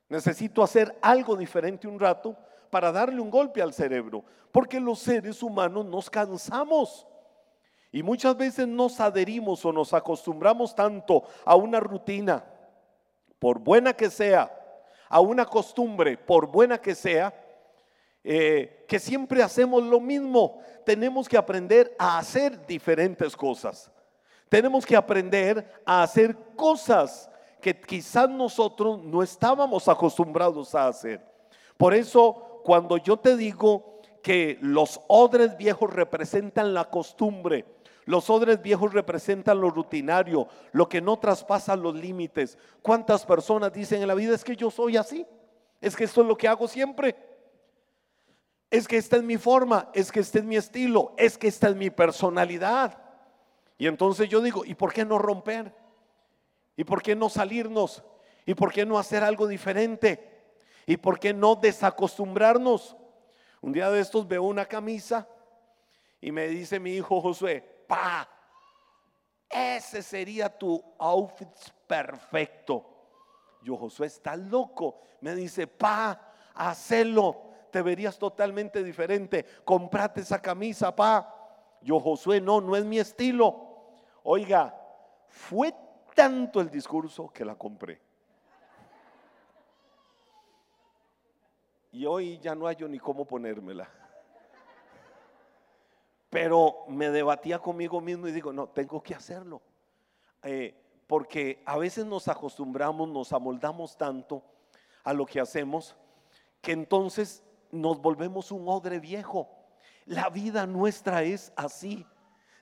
Necesito 0.09 0.63
hacer 0.63 0.97
algo 0.99 1.35
diferente 1.35 1.87
un 1.87 1.99
rato 1.99 2.35
para 2.71 2.91
darle 2.91 3.21
un 3.21 3.29
golpe 3.29 3.61
al 3.61 3.71
cerebro. 3.71 4.25
Porque 4.51 4.79
los 4.79 4.97
seres 4.97 5.43
humanos 5.43 5.85
nos 5.85 6.09
cansamos. 6.09 7.05
Y 7.91 8.01
muchas 8.01 8.35
veces 8.35 8.67
nos 8.67 8.99
adherimos 8.99 9.63
o 9.63 9.71
nos 9.71 9.93
acostumbramos 9.93 10.73
tanto 10.73 11.23
a 11.45 11.55
una 11.55 11.79
rutina, 11.79 12.43
por 13.39 13.59
buena 13.59 13.93
que 13.93 14.09
sea, 14.09 14.51
a 15.09 15.19
una 15.19 15.45
costumbre, 15.45 16.17
por 16.17 16.47
buena 16.47 16.79
que 16.79 16.95
sea, 16.95 17.33
eh, 18.23 18.85
que 18.87 18.99
siempre 18.99 19.43
hacemos 19.43 19.83
lo 19.83 19.99
mismo. 19.99 20.59
Tenemos 20.83 21.29
que 21.29 21.37
aprender 21.37 21.95
a 21.99 22.17
hacer 22.17 22.65
diferentes 22.65 23.35
cosas. 23.35 23.91
Tenemos 24.49 24.85
que 24.85 24.95
aprender 24.95 25.81
a 25.85 26.03
hacer 26.03 26.35
cosas 26.55 27.29
que 27.61 27.79
quizás 27.79 28.29
nosotros 28.29 29.01
no 29.03 29.23
estábamos 29.23 29.87
acostumbrados 29.87 30.75
a 30.75 30.87
hacer. 30.87 31.21
Por 31.77 31.93
eso, 31.93 32.61
cuando 32.63 32.97
yo 32.97 33.17
te 33.17 33.35
digo 33.35 34.01
que 34.21 34.57
los 34.61 35.01
odres 35.07 35.55
viejos 35.57 35.91
representan 35.93 36.73
la 36.73 36.85
costumbre, 36.85 37.65
los 38.05 38.29
odres 38.29 38.61
viejos 38.61 38.93
representan 38.93 39.59
lo 39.59 39.69
rutinario, 39.69 40.47
lo 40.71 40.87
que 40.87 41.01
no 41.01 41.17
traspasa 41.17 41.75
los 41.75 41.95
límites. 41.95 42.57
¿Cuántas 42.81 43.25
personas 43.25 43.73
dicen 43.73 44.01
en 44.01 44.07
la 44.07 44.13
vida 44.13 44.35
es 44.35 44.43
que 44.43 44.55
yo 44.55 44.69
soy 44.69 44.95
así? 44.95 45.25
Es 45.81 45.95
que 45.95 46.03
esto 46.03 46.21
es 46.21 46.27
lo 46.27 46.37
que 46.37 46.47
hago 46.47 46.67
siempre. 46.67 47.15
Es 48.69 48.87
que 48.87 48.97
esta 48.97 49.17
es 49.17 49.23
mi 49.23 49.37
forma, 49.37 49.89
es 49.93 50.11
que 50.11 50.19
este 50.19 50.39
es 50.39 50.45
mi 50.45 50.55
estilo, 50.55 51.13
es 51.17 51.37
que 51.37 51.47
esta 51.47 51.69
es 51.69 51.75
mi 51.75 51.89
personalidad. 51.89 52.97
Y 53.77 53.87
entonces 53.87 54.29
yo 54.29 54.41
digo, 54.41 54.63
¿y 54.65 54.75
por 54.75 54.93
qué 54.93 55.03
no 55.03 55.17
romper? 55.17 55.73
¿Y 56.77 56.83
por 56.83 57.01
qué 57.01 57.15
no 57.15 57.29
salirnos? 57.29 58.03
¿Y 58.45 58.53
por 58.53 58.71
qué 58.71 58.85
no 58.85 58.99
hacer 58.99 59.23
algo 59.23 59.47
diferente? 59.47 60.31
¿Y 60.85 60.97
por 60.97 61.19
qué 61.19 61.33
no 61.33 61.55
desacostumbrarnos? 61.55 62.95
Un 63.61 63.73
día 63.73 63.89
de 63.89 63.99
estos 63.99 64.27
veo 64.27 64.43
una 64.43 64.65
camisa 64.65 65.27
y 66.21 66.31
me 66.31 66.47
dice 66.47 66.79
mi 66.79 66.91
hijo 66.91 67.19
Josué, 67.19 67.74
pa, 67.87 68.27
ese 69.49 70.01
sería 70.01 70.49
tu 70.49 70.83
outfit 70.97 71.49
perfecto. 71.87 72.85
Yo, 73.61 73.77
Josué, 73.77 74.07
está 74.07 74.35
loco. 74.35 75.01
Me 75.21 75.33
dice, 75.33 75.67
pa, 75.67 76.33
hacelo, 76.53 77.41
te 77.71 77.81
verías 77.81 78.17
totalmente 78.17 78.83
diferente. 78.83 79.45
Comprate 79.63 80.21
esa 80.21 80.41
camisa, 80.41 80.95
pa. 80.95 81.33
Yo, 81.81 81.99
Josué, 81.99 82.41
no, 82.41 82.61
no 82.61 82.75
es 82.75 82.85
mi 82.85 82.99
estilo. 82.99 83.55
Oiga, 84.23 84.75
fue 85.27 85.73
tanto 86.13 86.61
el 86.61 86.69
discurso 86.69 87.31
que 87.31 87.45
la 87.45 87.55
compré. 87.55 88.01
Y 91.91 92.05
hoy 92.05 92.39
ya 92.39 92.53
no 92.55 92.65
hallo 92.65 92.87
ni 92.87 92.99
cómo 92.99 93.25
ponérmela. 93.25 93.89
Pero 96.35 96.83
me 96.89 97.11
debatía 97.11 97.59
conmigo 97.59 98.01
mismo 98.01 98.27
y 98.27 98.33
digo, 98.33 98.51
no, 98.51 98.67
tengo 98.67 99.01
que 99.01 99.15
hacerlo. 99.15 99.61
Eh, 100.43 100.75
porque 101.07 101.63
a 101.65 101.77
veces 101.77 102.05
nos 102.05 102.27
acostumbramos, 102.27 103.07
nos 103.07 103.31
amoldamos 103.31 103.95
tanto 103.95 104.43
a 105.05 105.13
lo 105.13 105.25
que 105.25 105.39
hacemos, 105.39 105.95
que 106.59 106.73
entonces 106.73 107.41
nos 107.71 108.01
volvemos 108.01 108.51
un 108.51 108.67
odre 108.67 108.99
viejo. 108.99 109.47
La 110.03 110.29
vida 110.29 110.67
nuestra 110.67 111.23
es 111.23 111.53
así. 111.55 112.05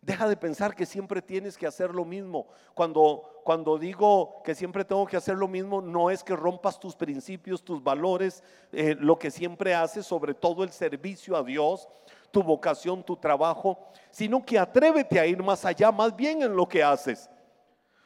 Deja 0.03 0.27
de 0.27 0.38
pensar 0.38 0.75
que 0.75 0.86
siempre 0.86 1.24
tienes 1.24 1.58
que 1.58 1.65
hacer 1.65 1.96
lo 1.96 2.06
mismo. 2.06 2.50
Cuando, 2.75 3.42
cuando 3.44 3.80
digo 3.80 4.44
que 4.44 4.53
siempre 4.53 4.86
tengo 4.86 5.08
que 5.08 5.18
hacer 5.18 5.36
lo 5.36 5.48
mismo, 5.48 5.82
no 5.82 6.12
es 6.12 6.24
que 6.24 6.36
rompas 6.36 6.80
tus 6.80 6.96
principios, 6.96 7.63
tus 7.63 7.82
valores, 7.82 8.44
eh, 8.72 8.96
lo 9.00 9.18
que 9.18 9.32
siempre 9.32 9.74
haces, 9.74 10.06
sobre 10.06 10.36
todo 10.36 10.63
el 10.63 10.70
servicio 10.70 11.36
a 11.36 11.42
Dios, 11.42 11.88
tu 12.34 12.42
vocación, 12.42 13.04
tu 13.04 13.16
trabajo, 13.16 13.78
sino 14.10 14.44
que 14.44 14.58
atrévete 14.58 15.20
a 15.20 15.25
ir 15.28 15.42
más 15.44 15.63
allá, 15.63 15.92
más 15.92 16.16
bien 16.16 16.42
en 16.42 16.56
lo 16.56 16.68
que 16.68 16.84
haces. 16.84 17.30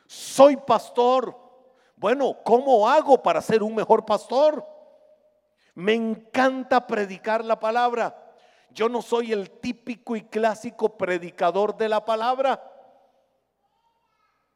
Soy 0.06 0.58
pastor. 0.58 1.34
Bueno, 1.96 2.38
¿cómo 2.44 2.88
hago 2.90 3.24
para 3.24 3.42
ser 3.42 3.64
un 3.64 3.74
mejor 3.74 4.06
pastor? 4.06 4.68
Me 5.74 5.94
encanta 5.94 6.86
predicar 6.86 7.46
la 7.46 7.58
palabra. 7.58 8.22
Yo 8.72 8.90
no 8.90 9.02
soy 9.02 9.32
el 9.32 9.50
típico 9.50 10.18
y 10.18 10.24
clásico 10.24 10.98
predicador 10.98 11.78
de 11.78 11.88
la 11.88 12.04
palabra. 12.04 12.62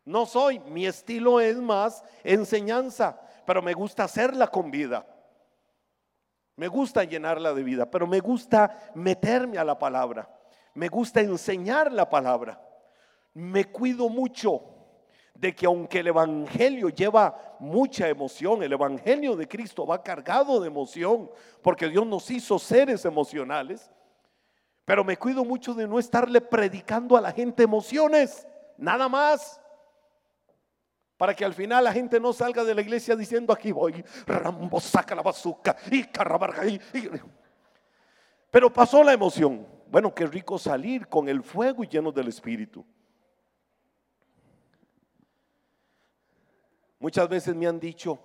No 0.04 0.26
soy. 0.26 0.60
Mi 0.60 0.86
estilo 0.86 1.40
es 1.40 1.56
más 1.56 2.04
enseñanza, 2.26 3.22
pero 3.46 3.62
me 3.62 3.74
gusta 3.74 4.04
hacerla 4.04 4.48
con 4.48 4.70
vida. 4.70 5.06
Me 6.56 6.68
gusta 6.68 7.04
llenarla 7.04 7.54
de 7.54 7.64
vida, 7.64 7.90
pero 7.90 8.06
me 8.08 8.20
gusta 8.20 8.92
meterme 8.96 9.58
a 9.58 9.64
la 9.64 9.80
palabra. 9.80 10.30
Me 10.74 10.88
gusta 10.88 11.22
enseñar 11.22 11.92
la 11.92 12.10
palabra. 12.10 12.62
Me 13.34 13.66
cuido 13.66 14.10
mucho 14.10 14.64
de 15.34 15.56
que 15.56 15.66
aunque 15.66 16.00
el 16.00 16.08
Evangelio 16.08 16.90
lleva 16.90 17.56
mucha 17.60 18.08
emoción, 18.08 18.62
el 18.62 18.74
Evangelio 18.74 19.36
de 19.36 19.48
Cristo 19.48 19.88
va 19.88 20.04
cargado 20.04 20.60
de 20.60 20.68
emoción, 20.68 21.32
porque 21.64 21.88
Dios 21.90 22.06
nos 22.06 22.30
hizo 22.30 22.60
seres 22.60 23.06
emocionales, 23.06 23.90
Pero 24.84 25.04
me 25.06 25.16
cuido 25.16 25.46
mucho 25.46 25.74
de 25.74 25.88
no 25.88 26.00
estarle 26.00 26.42
predicando 26.42 27.16
a 27.16 27.22
la 27.22 27.32
gente 27.32 27.64
emociones, 27.64 28.48
nada 28.78 29.08
más. 29.08 29.61
Para 31.22 31.36
que 31.36 31.46
al 31.46 31.54
final 31.54 31.84
la 31.84 31.94
gente 31.94 32.20
no 32.20 32.34
salga 32.34 32.64
de 32.64 32.74
la 32.74 32.82
iglesia 32.82 33.16
diciendo 33.16 33.54
aquí 33.54 33.72
voy, 33.72 34.04
Rambo 34.26 34.82
saca 34.82 35.14
la 35.14 35.22
bazooka 35.22 35.78
y 35.92 36.06
carrabarca. 36.06 36.64
Pero 38.50 38.74
pasó 38.74 39.04
la 39.04 39.14
emoción. 39.14 39.68
Bueno, 39.92 40.16
qué 40.16 40.26
rico 40.26 40.58
salir 40.58 41.08
con 41.08 41.30
el 41.30 41.44
fuego 41.44 41.84
y 41.84 41.88
lleno 41.88 42.12
del 42.12 42.30
Espíritu. 42.30 42.84
Muchas 46.98 47.30
veces 47.30 47.54
me 47.54 47.68
han 47.68 47.80
dicho, 47.80 48.20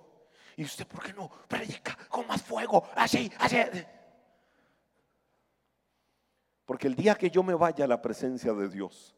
¿y 0.55 0.63
usted 0.63 0.87
por 0.87 1.03
qué 1.03 1.13
no 1.13 1.29
predica 1.47 1.95
con 2.09 2.25
más 2.25 2.41
fuego? 2.41 2.89
Así, 2.95 3.31
así. 3.37 3.57
Porque 6.65 6.87
el 6.87 6.95
día 6.95 7.13
que 7.13 7.29
yo 7.29 7.43
me 7.43 7.53
vaya 7.53 7.85
a 7.85 7.87
la 7.87 8.01
presencia 8.01 8.53
de 8.53 8.67
Dios, 8.67 9.15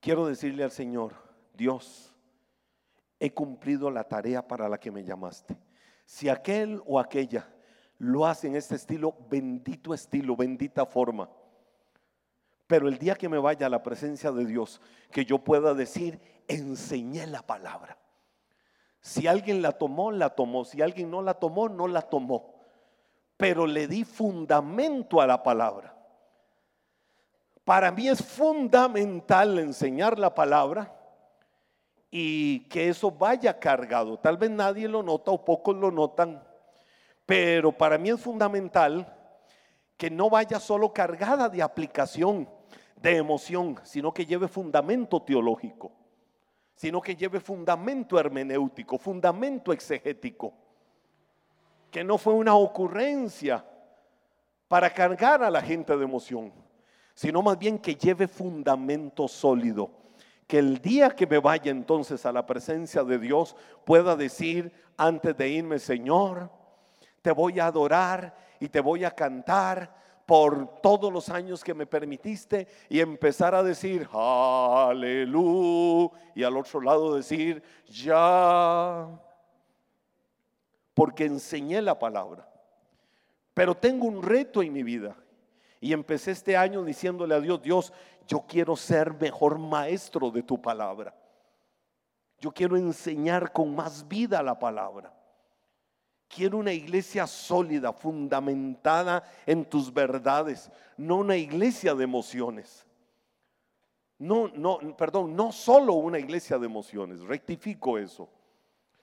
quiero 0.00 0.26
decirle 0.26 0.64
al 0.64 0.70
Señor, 0.70 1.14
Dios, 1.54 2.09
he 3.20 3.32
cumplido 3.32 3.90
la 3.90 4.04
tarea 4.04 4.46
para 4.48 4.68
la 4.68 4.80
que 4.80 4.90
me 4.90 5.04
llamaste. 5.04 5.56
Si 6.06 6.28
aquel 6.28 6.82
o 6.86 6.98
aquella 6.98 7.46
lo 7.98 8.26
hace 8.26 8.48
en 8.48 8.56
este 8.56 8.74
estilo, 8.74 9.14
bendito 9.28 9.92
estilo, 9.92 10.34
bendita 10.34 10.86
forma. 10.86 11.28
Pero 12.66 12.88
el 12.88 12.98
día 12.98 13.14
que 13.14 13.28
me 13.28 13.38
vaya 13.38 13.66
a 13.66 13.70
la 13.70 13.82
presencia 13.82 14.32
de 14.32 14.46
Dios, 14.46 14.80
que 15.12 15.26
yo 15.26 15.38
pueda 15.38 15.74
decir, 15.74 16.18
enseñé 16.48 17.26
la 17.26 17.46
palabra. 17.46 17.98
Si 19.02 19.26
alguien 19.26 19.60
la 19.60 19.72
tomó, 19.72 20.10
la 20.10 20.30
tomó. 20.30 20.64
Si 20.64 20.80
alguien 20.80 21.10
no 21.10 21.20
la 21.20 21.34
tomó, 21.34 21.68
no 21.68 21.86
la 21.88 22.02
tomó. 22.02 22.54
Pero 23.36 23.66
le 23.66 23.86
di 23.86 24.04
fundamento 24.04 25.20
a 25.20 25.26
la 25.26 25.42
palabra. 25.42 25.96
Para 27.64 27.92
mí 27.92 28.08
es 28.08 28.22
fundamental 28.22 29.58
enseñar 29.58 30.18
la 30.18 30.34
palabra 30.34 30.99
y 32.10 32.60
que 32.68 32.88
eso 32.88 33.10
vaya 33.10 33.58
cargado. 33.58 34.18
Tal 34.18 34.36
vez 34.36 34.50
nadie 34.50 34.88
lo 34.88 35.02
nota 35.02 35.30
o 35.30 35.44
pocos 35.44 35.76
lo 35.76 35.90
notan, 35.90 36.42
pero 37.24 37.70
para 37.70 37.98
mí 37.98 38.10
es 38.10 38.20
fundamental 38.20 39.16
que 39.96 40.10
no 40.10 40.28
vaya 40.28 40.58
solo 40.58 40.92
cargada 40.92 41.48
de 41.48 41.62
aplicación, 41.62 42.48
de 42.96 43.16
emoción, 43.16 43.78
sino 43.84 44.12
que 44.12 44.26
lleve 44.26 44.48
fundamento 44.48 45.22
teológico, 45.22 45.92
sino 46.74 47.00
que 47.00 47.14
lleve 47.14 47.38
fundamento 47.38 48.18
hermenéutico, 48.18 48.98
fundamento 48.98 49.72
exegético, 49.72 50.52
que 51.90 52.02
no 52.02 52.18
fue 52.18 52.34
una 52.34 52.54
ocurrencia 52.54 53.64
para 54.66 54.92
cargar 54.92 55.42
a 55.42 55.50
la 55.50 55.60
gente 55.60 55.96
de 55.96 56.04
emoción, 56.04 56.52
sino 57.14 57.42
más 57.42 57.58
bien 57.58 57.78
que 57.78 57.94
lleve 57.94 58.26
fundamento 58.26 59.28
sólido 59.28 60.00
que 60.50 60.58
el 60.58 60.82
día 60.82 61.10
que 61.10 61.28
me 61.28 61.38
vaya 61.38 61.70
entonces 61.70 62.26
a 62.26 62.32
la 62.32 62.44
presencia 62.44 63.04
de 63.04 63.20
Dios 63.20 63.54
pueda 63.84 64.16
decir 64.16 64.72
antes 64.96 65.36
de 65.36 65.48
irme, 65.48 65.78
Señor, 65.78 66.50
te 67.22 67.30
voy 67.30 67.60
a 67.60 67.66
adorar 67.66 68.34
y 68.58 68.68
te 68.68 68.80
voy 68.80 69.04
a 69.04 69.12
cantar 69.12 69.94
por 70.26 70.80
todos 70.80 71.12
los 71.12 71.28
años 71.28 71.62
que 71.62 71.72
me 71.72 71.86
permitiste 71.86 72.66
y 72.88 72.98
empezar 72.98 73.54
a 73.54 73.62
decir, 73.62 74.08
aleluya, 74.12 76.10
y 76.34 76.42
al 76.42 76.56
otro 76.56 76.80
lado 76.80 77.14
decir, 77.14 77.62
ya, 77.86 79.06
porque 80.94 81.26
enseñé 81.26 81.80
la 81.80 81.96
palabra. 81.96 82.50
Pero 83.54 83.76
tengo 83.76 84.08
un 84.08 84.20
reto 84.20 84.64
en 84.64 84.72
mi 84.72 84.82
vida. 84.82 85.14
Y 85.80 85.94
empecé 85.94 86.32
este 86.32 86.56
año 86.56 86.84
diciéndole 86.84 87.34
a 87.34 87.40
Dios, 87.40 87.62
Dios, 87.62 87.92
yo 88.26 88.44
quiero 88.46 88.76
ser 88.76 89.14
mejor 89.14 89.58
maestro 89.58 90.30
de 90.30 90.42
tu 90.42 90.60
palabra. 90.60 91.14
Yo 92.38 92.52
quiero 92.52 92.76
enseñar 92.76 93.52
con 93.52 93.74
más 93.74 94.06
vida 94.06 94.42
la 94.42 94.58
palabra. 94.58 95.14
Quiero 96.28 96.58
una 96.58 96.72
iglesia 96.72 97.26
sólida, 97.26 97.92
fundamentada 97.92 99.24
en 99.46 99.64
tus 99.64 99.92
verdades, 99.92 100.70
no 100.96 101.16
una 101.16 101.36
iglesia 101.36 101.94
de 101.94 102.04
emociones. 102.04 102.86
No, 104.16 104.48
no, 104.48 104.78
perdón, 104.96 105.34
no 105.34 105.50
solo 105.50 105.94
una 105.94 106.18
iglesia 106.18 106.58
de 106.58 106.66
emociones, 106.66 107.20
rectifico 107.20 107.98
eso. 107.98 108.28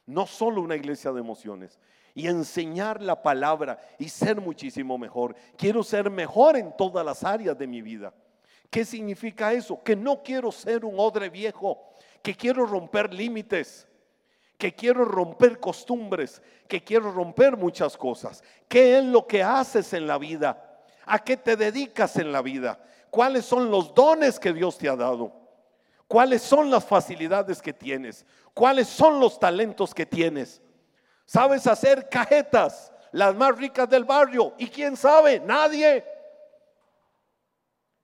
No 0.05 0.25
solo 0.25 0.61
una 0.61 0.75
iglesia 0.75 1.11
de 1.11 1.19
emociones, 1.19 1.79
y 2.17 2.27
enseñar 2.27 3.03
la 3.03 3.21
palabra 3.21 3.77
y 3.99 4.09
ser 4.09 4.41
muchísimo 4.41 4.97
mejor. 4.97 5.35
Quiero 5.55 5.83
ser 5.83 6.09
mejor 6.09 6.57
en 6.57 6.75
todas 6.75 7.05
las 7.05 7.23
áreas 7.23 7.55
de 7.55 7.67
mi 7.67 7.83
vida. 7.83 8.11
¿Qué 8.69 8.85
significa 8.85 9.53
eso? 9.53 9.81
Que 9.83 9.95
no 9.95 10.21
quiero 10.23 10.51
ser 10.51 10.85
un 10.85 10.99
odre 10.99 11.29
viejo, 11.29 11.89
que 12.21 12.35
quiero 12.35 12.65
romper 12.65 13.13
límites, 13.13 13.87
que 14.57 14.73
quiero 14.73 15.05
romper 15.05 15.59
costumbres, 15.59 16.41
que 16.67 16.83
quiero 16.83 17.11
romper 17.11 17.55
muchas 17.55 17.95
cosas. 17.95 18.43
¿Qué 18.67 18.97
es 18.97 19.05
lo 19.05 19.25
que 19.25 19.43
haces 19.43 19.93
en 19.93 20.07
la 20.07 20.17
vida? 20.17 20.81
¿A 21.05 21.19
qué 21.19 21.37
te 21.37 21.55
dedicas 21.55 22.17
en 22.17 22.31
la 22.31 22.41
vida? 22.41 22.79
¿Cuáles 23.09 23.45
son 23.45 23.71
los 23.71 23.93
dones 23.93 24.39
que 24.39 24.51
Dios 24.51 24.77
te 24.77 24.89
ha 24.89 24.95
dado? 24.95 25.31
¿Cuáles 26.07 26.41
son 26.41 26.69
las 26.69 26.85
facilidades 26.85 27.61
que 27.61 27.73
tienes? 27.73 28.25
¿Cuáles 28.53 28.87
son 28.87 29.19
los 29.19 29.39
talentos 29.39 29.93
que 29.93 30.05
tienes? 30.05 30.61
Sabes 31.25 31.67
hacer 31.67 32.09
cajetas, 32.09 32.91
las 33.11 33.35
más 33.35 33.57
ricas 33.57 33.89
del 33.89 34.05
barrio. 34.05 34.53
¿Y 34.57 34.67
quién 34.67 34.95
sabe? 34.97 35.39
Nadie. 35.39 36.03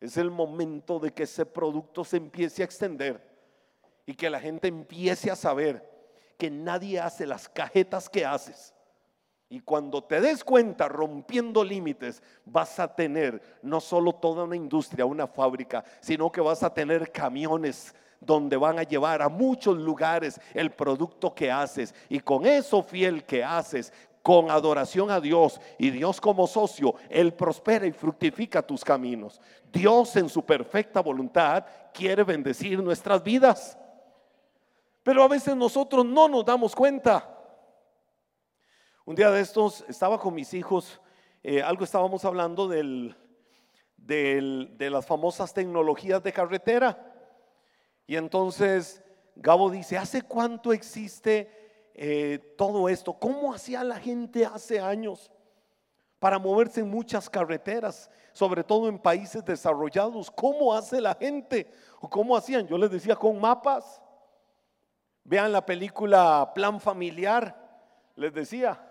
Es 0.04 0.18
el 0.18 0.30
momento 0.30 1.00
de 1.00 1.14
que 1.14 1.24
ese 1.24 1.46
producto 1.46 2.04
se 2.04 2.18
empiece 2.18 2.62
a 2.62 2.66
extender 2.66 3.26
y 4.06 4.14
que 4.14 4.30
la 4.30 4.38
gente 4.38 4.68
empiece 4.68 5.32
a 5.32 5.36
saber 5.38 5.90
que 6.38 6.52
nadie 6.52 7.00
hace 7.00 7.26
las 7.26 7.48
cajetas 7.48 8.10
que 8.10 8.26
haces. 8.26 8.74
Y 9.48 9.62
cuando 9.62 10.04
te 10.04 10.20
des 10.20 10.44
cuenta, 10.44 10.90
rompiendo 10.90 11.64
límites, 11.64 12.22
vas 12.44 12.82
a 12.82 12.94
tener 12.94 13.42
no 13.62 13.80
solo 13.80 14.12
toda 14.12 14.44
una 14.44 14.58
industria, 14.58 15.06
una 15.06 15.26
fábrica, 15.26 15.86
sino 16.02 16.30
que 16.30 16.42
vas 16.42 16.64
a 16.64 16.74
tener 16.74 17.10
camiones 17.10 17.96
donde 18.20 18.58
van 18.58 18.80
a 18.80 18.84
llevar 18.84 19.22
a 19.22 19.30
muchos 19.30 19.78
lugares 19.78 20.38
el 20.54 20.72
producto 20.72 21.34
que 21.34 21.50
haces. 21.50 21.96
Y 22.10 22.20
con 22.20 22.46
eso 22.46 22.84
fiel 22.84 23.24
que 23.24 23.42
haces, 23.42 23.94
con 24.24 24.50
adoración 24.50 25.12
a 25.12 25.20
Dios 25.20 25.60
y 25.78 25.90
Dios 25.90 26.22
como 26.22 26.48
socio, 26.48 26.96
Él 27.10 27.34
prospera 27.34 27.86
y 27.86 27.92
fructifica 27.92 28.66
tus 28.66 28.84
caminos. 28.84 29.40
Dios 29.72 30.16
en 30.16 30.30
su 30.30 30.44
perfecta 30.46 31.02
voluntad 31.02 31.66
quiere 31.94 32.24
bendecir 32.24 32.82
nuestras 32.82 33.22
vidas. 33.22 33.78
Pero 35.04 35.24
a 35.24 35.28
veces 35.28 35.58
nosotros 35.58 36.06
no 36.06 36.30
nos 36.30 36.46
damos 36.46 36.74
cuenta. 36.74 37.30
Un 39.04 39.16
día 39.16 39.30
de 39.30 39.42
estos 39.42 39.84
estaba 39.90 40.18
con 40.18 40.34
mis 40.34 40.54
hijos, 40.54 41.02
eh, 41.44 41.62
algo 41.62 41.84
estábamos 41.84 42.24
hablando 42.24 42.70
del, 42.70 43.18
de 43.98 44.90
las 44.90 45.06
famosas 45.06 45.54
tecnologías 45.54 46.24
de 46.24 46.32
carretera. 46.32 47.14
Y 48.08 48.16
entonces 48.16 49.04
Gabo 49.36 49.70
dice, 49.70 49.98
¿hace 49.98 50.22
cuánto 50.22 50.72
existe 50.72 51.63
eh, 51.94 52.40
todo 52.58 52.90
esto? 52.90 53.14
¿Cómo 53.14 53.54
hacía 53.54 53.84
la 53.84 53.98
gente 54.00 54.46
hace 54.46 54.80
años 54.80 55.32
para 56.20 56.40
moverse 56.40 56.80
en 56.80 56.90
muchas 56.90 57.30
carreteras, 57.30 58.10
sobre 58.32 58.64
todo 58.64 58.88
en 58.88 58.98
países 58.98 59.44
desarrollados? 59.46 60.32
¿Cómo 60.32 60.74
hace 60.74 61.00
la 61.00 61.16
gente? 61.16 61.72
¿O 62.00 62.10
cómo 62.10 62.36
hacían? 62.36 62.68
Yo 62.68 62.78
les 62.78 62.92
decía 62.92 63.16
con 63.16 63.40
mapas. 63.40 64.02
Vean 65.24 65.52
la 65.52 65.66
película 65.66 66.52
Plan 66.54 66.80
Familiar, 66.80 67.56
les 68.16 68.34
decía. 68.34 68.90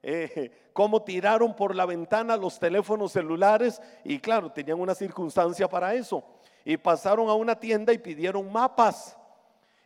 Eh, 0.00 0.70
cómo 0.72 1.02
tiraron 1.02 1.56
por 1.56 1.74
la 1.74 1.84
ventana 1.84 2.36
los 2.36 2.60
teléfonos 2.60 3.10
celulares 3.10 3.82
y 4.04 4.20
claro, 4.20 4.52
tenían 4.52 4.78
una 4.78 4.94
circunstancia 4.94 5.68
para 5.68 5.92
eso 5.92 6.22
y 6.64 6.76
pasaron 6.76 7.28
a 7.28 7.34
una 7.34 7.58
tienda 7.58 7.92
y 7.92 7.98
pidieron 7.98 8.52
mapas. 8.52 9.17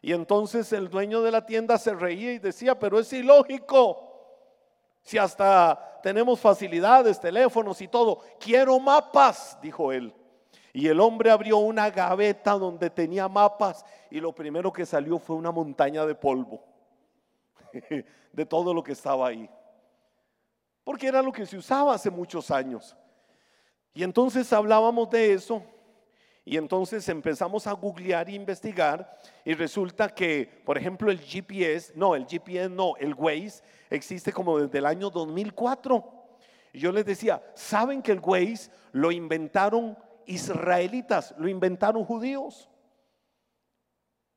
Y 0.03 0.12
entonces 0.12 0.73
el 0.73 0.91
dueño 0.91 1.23
de 1.23 1.31
la 1.31 1.47
tienda 1.47 1.79
se 1.79 1.95
reía 1.95 2.33
y 2.33 2.41
decía, 2.41 2.77
pero 2.77 2.99
es 2.99 3.12
ilógico. 3.12 4.09
Si 5.01 5.17
hasta 5.17 6.01
tenemos 6.03 6.41
facilidades, 6.41 7.21
teléfonos 7.21 7.81
y 7.81 7.87
todo, 7.87 8.19
quiero 8.41 8.81
mapas, 8.81 9.57
dijo 9.62 9.93
él. 9.93 10.12
Y 10.73 10.88
el 10.88 10.99
hombre 10.99 11.31
abrió 11.31 11.59
una 11.59 11.88
gaveta 11.88 12.53
donde 12.53 12.91
tenía 12.91 13.29
mapas 13.29 13.85
y 14.11 14.21
lo 14.21 14.35
primero 14.35 14.73
que 14.73 14.85
salió 14.85 15.21
fue 15.21 15.37
una 15.37 15.53
montaña 15.53 16.05
de 16.05 16.17
polvo 16.17 16.65
de 18.33 18.47
todo 18.47 18.75
lo 18.75 18.83
que 18.83 18.93
estaba 18.93 19.29
ahí. 19.29 19.49
Porque 20.83 21.07
era 21.07 21.23
lo 21.23 21.31
que 21.31 21.47
se 21.47 21.57
usaba 21.57 21.95
hace 21.95 22.11
muchos 22.11 22.51
años. 22.51 22.97
Y 23.95 24.03
entonces 24.03 24.53
hablábamos 24.53 25.11
de 25.11 25.35
eso 25.35 25.62
y 26.45 26.57
entonces 26.57 27.09
empezamos 27.09 27.67
a 27.69 27.73
googlear 27.73 28.29
e 28.29 28.33
investigar 28.33 29.17
y 29.45 29.55
resulta 29.55 30.09
que, 30.09 30.63
por 30.65 30.77
ejemplo, 30.77 31.11
el 31.11 31.21
GPS, 31.21 31.93
no, 31.95 32.17
el 32.17 32.27
GPS 32.27 32.69
no, 32.69 32.97
el 32.97 33.15
Waze 33.15 33.63
existe 33.91 34.33
como 34.33 34.59
desde 34.59 34.79
el 34.79 34.87
año 34.87 35.09
2004. 35.09 36.05
Y 36.73 36.81
yo 36.81 36.91
les 36.91 37.05
decía, 37.05 37.43
¿saben 37.55 38.03
que 38.03 38.11
el 38.11 38.21
Waze 38.21 38.71
lo 38.91 39.13
inventaron 39.13 39.97
israelitas, 40.27 41.33
lo 41.39 41.49
inventaron 41.49 42.05
judíos? 42.05 42.69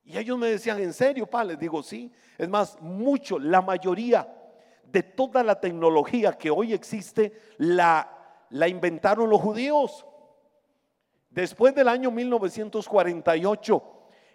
Y 0.04 0.20
ellos 0.20 0.38
me 0.38 0.48
decían, 0.48 0.80
¿en 0.80 0.94
serio, 0.94 1.26
pa? 1.26 1.44
Les 1.44 1.58
digo, 1.58 1.82
sí. 1.82 2.12
Es 2.38 2.48
más, 2.48 2.80
mucho, 2.82 3.40
la 3.40 3.64
mayoría 3.64 4.32
de 4.84 5.02
toda 5.02 5.44
la 5.44 5.60
tecnología 5.60 6.34
que 6.34 6.52
hoy 6.52 6.74
existe, 6.74 7.34
la, 7.58 8.46
la 8.52 8.68
inventaron 8.68 9.28
los 9.28 9.42
judíos. 9.42 10.06
Después 11.36 11.76
del 11.76 11.90
año 11.90 12.12
1948, 12.12 13.84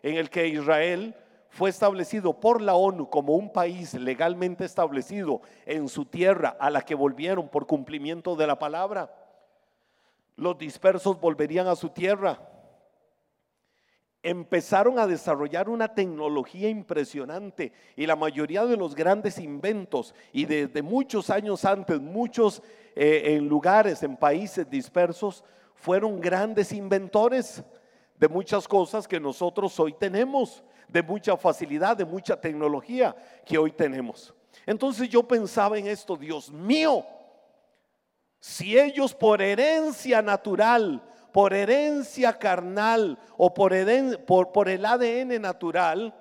en 0.03 0.17
el 0.19 0.29
que 0.29 0.49
Israel 0.49 1.15
fue 1.49 1.71
establecido 1.71 2.39
por 2.39 2.61
la 2.61 2.75
ONU 2.75 3.09
como 3.09 3.37
un 3.37 3.51
país 3.51 3.95
legalmente 3.95 4.67
establecido 4.67 5.41
en 5.65 5.89
su 5.89 6.05
tierra 6.05 6.59
a 6.61 6.69
la 6.69 6.83
que 6.83 6.95
volvieron 6.95 7.49
por 7.49 7.67
cumplimiento 7.67 8.37
de 8.37 8.47
la 8.47 8.59
palabra, 8.59 9.15
los 10.37 10.59
dispersos 10.59 11.19
volverían 11.19 11.69
a 11.69 11.75
su 11.75 11.89
tierra. 11.89 12.39
Empezaron 14.23 14.99
a 14.99 15.07
desarrollar 15.07 15.71
una 15.71 15.95
tecnología 15.95 16.69
impresionante 16.69 17.73
y 17.97 18.05
la 18.05 18.15
mayoría 18.15 18.67
de 18.67 18.77
los 18.77 18.95
grandes 18.95 19.39
inventos 19.39 20.15
y 20.35 20.45
desde 20.45 20.83
muchos 20.83 21.31
años 21.31 21.65
antes, 21.65 21.99
muchos 21.99 22.63
eh, 22.95 23.37
en 23.37 23.49
lugares, 23.49 24.03
en 24.03 24.19
países 24.19 24.69
dispersos, 24.69 25.43
fueron 25.81 26.21
grandes 26.21 26.73
inventores 26.73 27.63
de 28.19 28.29
muchas 28.29 28.69
cosas 28.69 29.09
que 29.09 29.19
nosotros 29.19 29.79
hoy 29.81 29.95
tenemos, 29.95 30.63
de 30.89 31.03
mucha 31.03 31.37
facilidad, 31.37 31.97
de 31.97 32.05
mucha 32.05 32.39
tecnología 32.39 33.17
que 33.47 33.57
hoy 33.57 33.73
tenemos. 33.73 34.35
Entonces 34.67 35.09
yo 35.09 35.27
pensaba 35.27 35.79
en 35.79 35.87
esto, 35.87 36.17
Dios 36.17 36.51
mío, 36.51 37.05
si 38.39 38.79
ellos 38.79 39.15
por 39.15 39.41
herencia 39.41 40.23
natural 40.23 41.03
por 41.33 41.55
herencia 41.55 42.39
carnal 42.39 43.19
o 43.37 43.55
por, 43.55 43.73
por, 44.53 44.69
el 44.69 44.85
ADN 44.85 45.41
natural, 45.41 46.15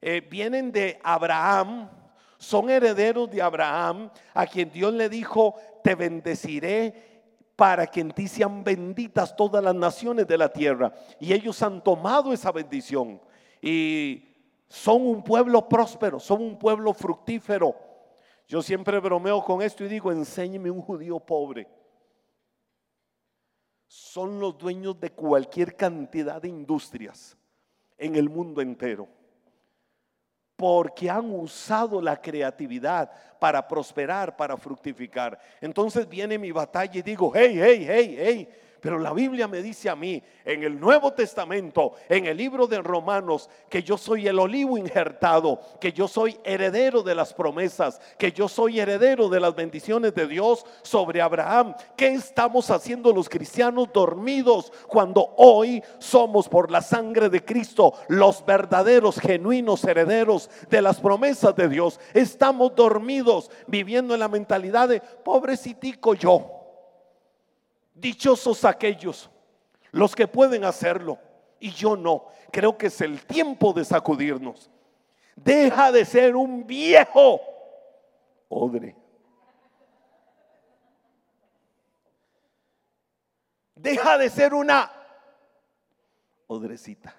eh, 0.00 0.20
vienen 0.20 0.72
de 0.72 1.00
Abraham, 1.02 1.90
son 2.38 2.70
herederos 2.70 3.30
de 3.30 3.42
Abraham, 3.42 4.10
a 4.34 4.46
quien 4.46 4.70
Dios 4.70 4.92
le 4.92 5.08
dijo, 5.08 5.54
te 5.82 5.94
bendeciré 5.94 7.15
para 7.56 7.86
que 7.86 8.00
en 8.00 8.10
ti 8.12 8.28
sean 8.28 8.62
benditas 8.62 9.34
todas 9.34 9.64
las 9.64 9.74
naciones 9.74 10.26
de 10.26 10.38
la 10.38 10.52
tierra. 10.52 10.92
Y 11.18 11.32
ellos 11.32 11.60
han 11.62 11.82
tomado 11.82 12.32
esa 12.32 12.52
bendición 12.52 13.20
y 13.60 14.28
son 14.68 15.02
un 15.06 15.24
pueblo 15.24 15.68
próspero, 15.68 16.20
son 16.20 16.42
un 16.42 16.58
pueblo 16.58 16.92
fructífero. 16.94 17.74
Yo 18.46 18.62
siempre 18.62 19.00
bromeo 19.00 19.42
con 19.42 19.62
esto 19.62 19.84
y 19.84 19.88
digo, 19.88 20.12
enséñeme 20.12 20.70
un 20.70 20.82
judío 20.82 21.18
pobre 21.18 21.66
son 23.86 24.40
los 24.40 24.58
dueños 24.58 24.98
de 25.00 25.10
cualquier 25.10 25.76
cantidad 25.76 26.42
de 26.42 26.48
industrias 26.48 27.36
en 27.96 28.16
el 28.16 28.28
mundo 28.28 28.60
entero. 28.60 29.08
Porque 30.56 31.10
han 31.10 31.30
usado 31.30 32.00
la 32.00 32.20
creatividad 32.20 33.10
para 33.38 33.68
prosperar, 33.68 34.36
para 34.36 34.56
fructificar. 34.56 35.38
Entonces 35.60 36.08
viene 36.08 36.38
mi 36.38 36.50
batalla 36.50 36.98
y 36.98 37.02
digo, 37.02 37.32
hey, 37.34 37.58
hey, 37.60 37.86
hey, 37.86 38.16
hey, 38.18 38.48
pero 38.80 38.98
la 38.98 39.12
Biblia 39.12 39.48
me 39.48 39.62
dice 39.62 39.88
a 39.88 39.96
mí 39.96 40.22
en 40.44 40.62
el 40.62 40.78
Nuevo 40.78 41.12
Testamento, 41.12 41.92
en 42.08 42.26
el 42.26 42.36
libro 42.36 42.66
de 42.66 42.80
Romanos, 42.80 43.48
que 43.68 43.82
yo 43.82 43.96
soy 43.96 44.28
el 44.28 44.38
olivo 44.38 44.78
injertado, 44.78 45.60
que 45.80 45.92
yo 45.92 46.08
soy 46.08 46.38
heredero 46.44 47.02
de 47.02 47.14
las 47.14 47.34
promesas, 47.34 48.00
que 48.18 48.32
yo 48.32 48.48
soy 48.48 48.80
heredero 48.80 49.28
de 49.28 49.40
las 49.40 49.54
bendiciones 49.54 50.14
de 50.14 50.26
Dios 50.26 50.64
sobre 50.82 51.20
Abraham. 51.20 51.74
¿Qué 51.96 52.08
estamos 52.08 52.70
haciendo 52.70 53.12
los 53.12 53.28
cristianos 53.28 53.88
dormidos 53.92 54.72
cuando 54.86 55.34
hoy 55.36 55.82
somos 55.98 56.48
por 56.48 56.70
la 56.70 56.82
sangre 56.82 57.28
de 57.28 57.44
Cristo 57.44 57.94
los 58.08 58.44
verdaderos, 58.44 59.18
genuinos 59.18 59.84
herederos 59.84 60.50
de 60.70 60.82
las 60.82 61.00
promesas 61.00 61.54
de 61.56 61.68
Dios? 61.68 61.98
Estamos 62.14 62.74
dormidos 62.74 63.50
viviendo 63.66 64.14
en 64.14 64.20
la 64.20 64.28
mentalidad 64.28 64.88
de 64.88 65.00
pobrecitico 65.00 66.14
yo. 66.14 66.55
Dichosos 67.96 68.62
aquellos, 68.66 69.30
los 69.90 70.14
que 70.14 70.28
pueden 70.28 70.64
hacerlo, 70.64 71.18
y 71.58 71.70
yo 71.70 71.96
no. 71.96 72.26
Creo 72.52 72.76
que 72.76 72.88
es 72.88 73.00
el 73.00 73.24
tiempo 73.24 73.72
de 73.72 73.86
sacudirnos. 73.86 74.70
Deja 75.34 75.90
de 75.90 76.04
ser 76.04 76.36
un 76.36 76.66
viejo 76.66 77.40
odre. 78.48 78.94
Deja 83.74 84.18
de 84.18 84.28
ser 84.28 84.52
una 84.52 84.92
odrecita. 86.46 87.16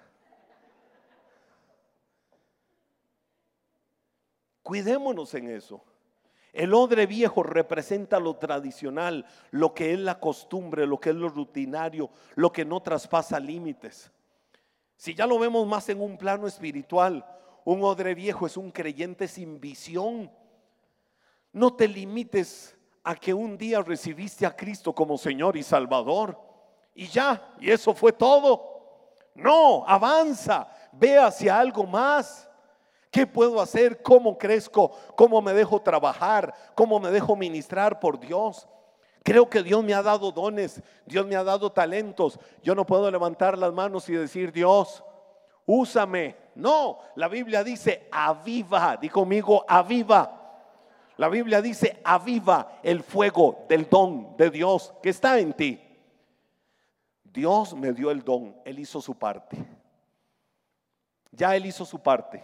Cuidémonos 4.62 5.34
en 5.34 5.50
eso. 5.50 5.82
El 6.52 6.74
odre 6.74 7.06
viejo 7.06 7.42
representa 7.42 8.18
lo 8.18 8.36
tradicional, 8.36 9.26
lo 9.50 9.74
que 9.74 9.92
es 9.92 9.98
la 9.98 10.18
costumbre, 10.18 10.86
lo 10.86 10.98
que 10.98 11.10
es 11.10 11.16
lo 11.16 11.28
rutinario, 11.28 12.10
lo 12.34 12.52
que 12.52 12.64
no 12.64 12.80
traspasa 12.80 13.38
límites. 13.38 14.10
Si 14.96 15.14
ya 15.14 15.26
lo 15.26 15.38
vemos 15.38 15.66
más 15.66 15.88
en 15.88 16.00
un 16.00 16.16
plano 16.16 16.46
espiritual, 16.46 17.24
un 17.64 17.82
odre 17.84 18.14
viejo 18.14 18.46
es 18.46 18.56
un 18.56 18.70
creyente 18.70 19.28
sin 19.28 19.60
visión. 19.60 20.30
No 21.52 21.74
te 21.74 21.86
limites 21.86 22.76
a 23.04 23.14
que 23.14 23.32
un 23.32 23.56
día 23.56 23.82
recibiste 23.82 24.46
a 24.46 24.56
Cristo 24.56 24.94
como 24.94 25.16
Señor 25.16 25.56
y 25.56 25.62
Salvador 25.62 26.48
y 26.94 27.06
ya, 27.06 27.54
y 27.60 27.70
eso 27.70 27.94
fue 27.94 28.12
todo. 28.12 29.14
No, 29.36 29.84
avanza, 29.86 30.68
ve 30.90 31.16
hacia 31.16 31.56
algo 31.56 31.86
más. 31.86 32.47
¿Qué 33.10 33.26
puedo 33.26 33.60
hacer? 33.60 34.02
¿Cómo 34.02 34.36
crezco? 34.36 34.92
¿Cómo 35.16 35.40
me 35.40 35.54
dejo 35.54 35.80
trabajar? 35.80 36.54
¿Cómo 36.74 37.00
me 37.00 37.10
dejo 37.10 37.36
ministrar 37.36 38.00
por 38.00 38.20
Dios? 38.20 38.68
Creo 39.22 39.48
que 39.48 39.62
Dios 39.62 39.82
me 39.84 39.94
ha 39.94 40.02
dado 40.02 40.32
dones, 40.32 40.82
Dios 41.04 41.26
me 41.26 41.36
ha 41.36 41.44
dado 41.44 41.70
talentos. 41.70 42.38
Yo 42.62 42.74
no 42.74 42.86
puedo 42.86 43.10
levantar 43.10 43.58
las 43.58 43.72
manos 43.72 44.08
y 44.08 44.14
decir, 44.14 44.52
Dios, 44.52 45.02
úsame. 45.66 46.36
No, 46.54 46.98
la 47.14 47.28
Biblia 47.28 47.62
dice, 47.62 48.08
aviva, 48.10 48.96
di 48.96 49.08
conmigo, 49.08 49.64
aviva. 49.68 50.34
La 51.16 51.28
Biblia 51.28 51.60
dice, 51.60 52.00
aviva 52.04 52.78
el 52.82 53.02
fuego 53.02 53.66
del 53.68 53.88
don 53.88 54.36
de 54.36 54.50
Dios 54.50 54.94
que 55.02 55.10
está 55.10 55.38
en 55.38 55.52
ti. 55.52 55.80
Dios 57.24 57.74
me 57.74 57.92
dio 57.92 58.10
el 58.10 58.22
don, 58.22 58.56
Él 58.64 58.78
hizo 58.78 59.00
su 59.00 59.14
parte. 59.14 59.56
Ya 61.32 61.54
Él 61.54 61.66
hizo 61.66 61.84
su 61.84 62.00
parte. 62.00 62.42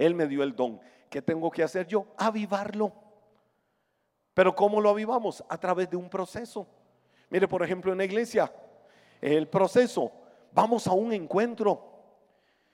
Él 0.00 0.14
me 0.14 0.26
dio 0.26 0.42
el 0.42 0.56
don. 0.56 0.80
¿Qué 1.10 1.20
tengo 1.20 1.50
que 1.50 1.62
hacer 1.62 1.86
yo? 1.86 2.06
Avivarlo. 2.16 2.90
Pero 4.32 4.54
¿cómo 4.54 4.80
lo 4.80 4.88
avivamos? 4.88 5.44
A 5.46 5.58
través 5.58 5.90
de 5.90 5.96
un 5.98 6.08
proceso. 6.08 6.66
Mire, 7.28 7.46
por 7.46 7.62
ejemplo, 7.62 7.92
en 7.92 7.98
la 7.98 8.04
iglesia, 8.06 8.50
el 9.20 9.46
proceso, 9.46 10.10
vamos 10.52 10.86
a 10.86 10.92
un 10.92 11.12
encuentro. 11.12 11.84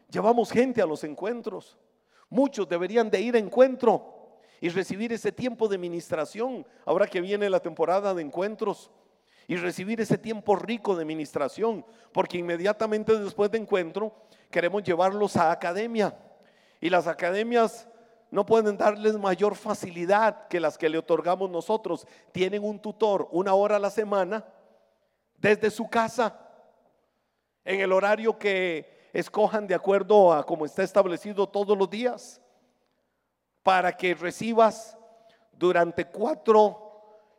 Llevamos 0.09 0.53
gente 0.53 0.81
a 0.81 0.87
los 0.87 1.03
encuentros. 1.03 1.77
Muchos 2.31 2.69
deberían 2.69 3.11
de 3.11 3.21
ir 3.21 3.35
a 3.35 3.41
encuentro 3.41 4.39
y 4.61 4.69
recibir 4.69 5.13
ese 5.13 5.33
tiempo 5.33 5.67
de 5.67 5.79
ministración, 5.79 6.65
ahora 6.85 7.09
que 7.09 7.21
viene 7.21 7.51
la 7.51 7.59
temporada 7.59 8.15
de 8.15 8.23
encuentros, 8.23 8.93
y 9.49 9.57
recibir 9.57 10.01
ese 10.01 10.17
tiempo 10.17 10.55
rico 10.55 10.95
de 10.95 11.05
ministración, 11.05 11.85
porque 12.13 12.39
inmediatamente 12.39 13.19
después 13.19 13.51
de 13.51 13.59
encuentro 13.59 14.15
queremos 14.49 14.85
llevarlos 14.85 15.37
a 15.37 15.51
academia. 15.51 16.17
Y 16.81 16.91
las 16.91 17.07
academias 17.07 17.89
no 18.31 18.45
pueden 18.45 18.77
darles 18.77 19.17
mayor 19.19 19.55
facilidad 19.55 20.49
que 20.49 20.61
las 20.61 20.77
que 20.77 20.89
le 20.89 20.99
otorgamos 20.99 21.51
nosotros. 21.51 22.07
Tienen 22.33 22.65
un 22.65 22.79
tutor 22.81 23.29
una 23.31 23.55
hora 23.55 23.77
a 23.77 23.81
la 23.81 23.91
semana 23.91 24.45
desde 25.39 25.71
su 25.71 25.89
casa, 25.89 26.39
en 27.65 27.81
el 27.81 27.93
horario 27.93 28.39
que 28.39 29.09
escojan 29.13 29.67
de 29.67 29.75
acuerdo 29.75 30.33
a 30.33 30.45
como 30.45 30.65
está 30.65 30.83
establecido 30.83 31.49
todos 31.49 31.77
los 31.77 31.89
días, 31.89 32.41
para 33.63 33.97
que 33.97 34.15
recibas 34.15 34.97
durante 35.53 36.05
cuatro 36.05 36.87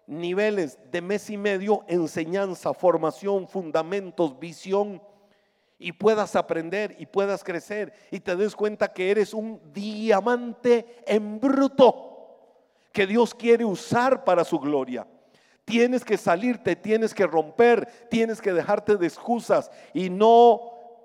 niveles 0.08 0.80
de 0.92 1.02
mes 1.02 1.30
y 1.30 1.38
medio 1.38 1.84
enseñanza, 1.88 2.74
formación, 2.74 3.48
fundamentos, 3.48 4.40
visión 4.40 5.02
y 5.80 5.92
puedas 5.92 6.36
aprender 6.36 6.96
y 7.00 7.06
puedas 7.06 7.44
crecer 7.44 7.94
y 8.12 8.20
te 8.20 8.36
des 8.36 8.56
cuenta 8.56 8.92
que 8.92 9.12
eres 9.12 9.34
un 9.34 9.62
diamante 9.74 11.04
en 11.06 11.40
bruto 11.40 12.08
que 12.92 13.06
Dios 13.06 13.36
quiere 13.36 13.64
usar 13.64 14.24
para 14.24 14.44
su 14.44 14.60
gloria. 14.60 15.06
Tienes 15.66 16.04
que 16.04 16.18
salirte, 16.18 16.76
tienes 16.76 17.14
que 17.14 17.28
romper, 17.28 17.86
tienes 18.10 18.42
que 18.42 18.54
dejarte 18.54 18.96
de 18.96 19.06
excusas 19.06 19.70
y 19.94 20.10
no 20.10 20.62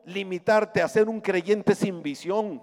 limitarte 0.06 0.80
a 0.80 0.88
ser 0.88 1.08
un 1.08 1.20
creyente 1.20 1.74
sin 1.74 2.02
visión. 2.02 2.62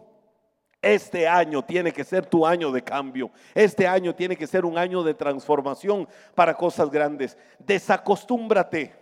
Este 0.81 1.27
año 1.27 1.63
tiene 1.63 1.91
que 1.91 2.05
ser 2.05 2.25
tu 2.25 2.45
año 2.45 2.71
de 2.71 2.83
cambio. 2.83 3.31
Este 3.53 3.85
año 3.85 4.15
tiene 4.15 4.37
que 4.37 4.47
ser 4.47 4.63
un 4.63 4.77
año 4.77 5.03
de 5.03 5.13
transformación 5.13 6.07
para 6.35 6.53
cosas 6.55 6.89
grandes. 6.89 7.37
Desacostúmbrate. 7.59 8.98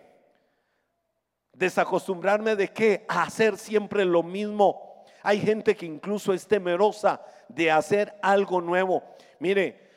Desacostumbrarme 1.58 2.56
de 2.56 2.68
qué? 2.68 3.04
A 3.08 3.24
hacer 3.24 3.58
siempre 3.58 4.06
lo 4.06 4.22
mismo. 4.22 5.04
Hay 5.24 5.40
gente 5.40 5.76
que 5.76 5.88
incluso 5.88 6.32
es 6.32 6.48
temerosa 6.48 7.20
de 7.50 7.72
hacer 7.72 8.14
algo 8.22 8.62
nuevo. 8.62 9.02
Mire, 9.40 9.90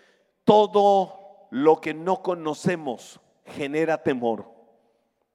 todo 0.44 1.46
lo 1.50 1.78
que 1.78 1.92
no 1.92 2.22
conocemos 2.22 3.20
genera 3.44 4.02
temor. 4.02 4.59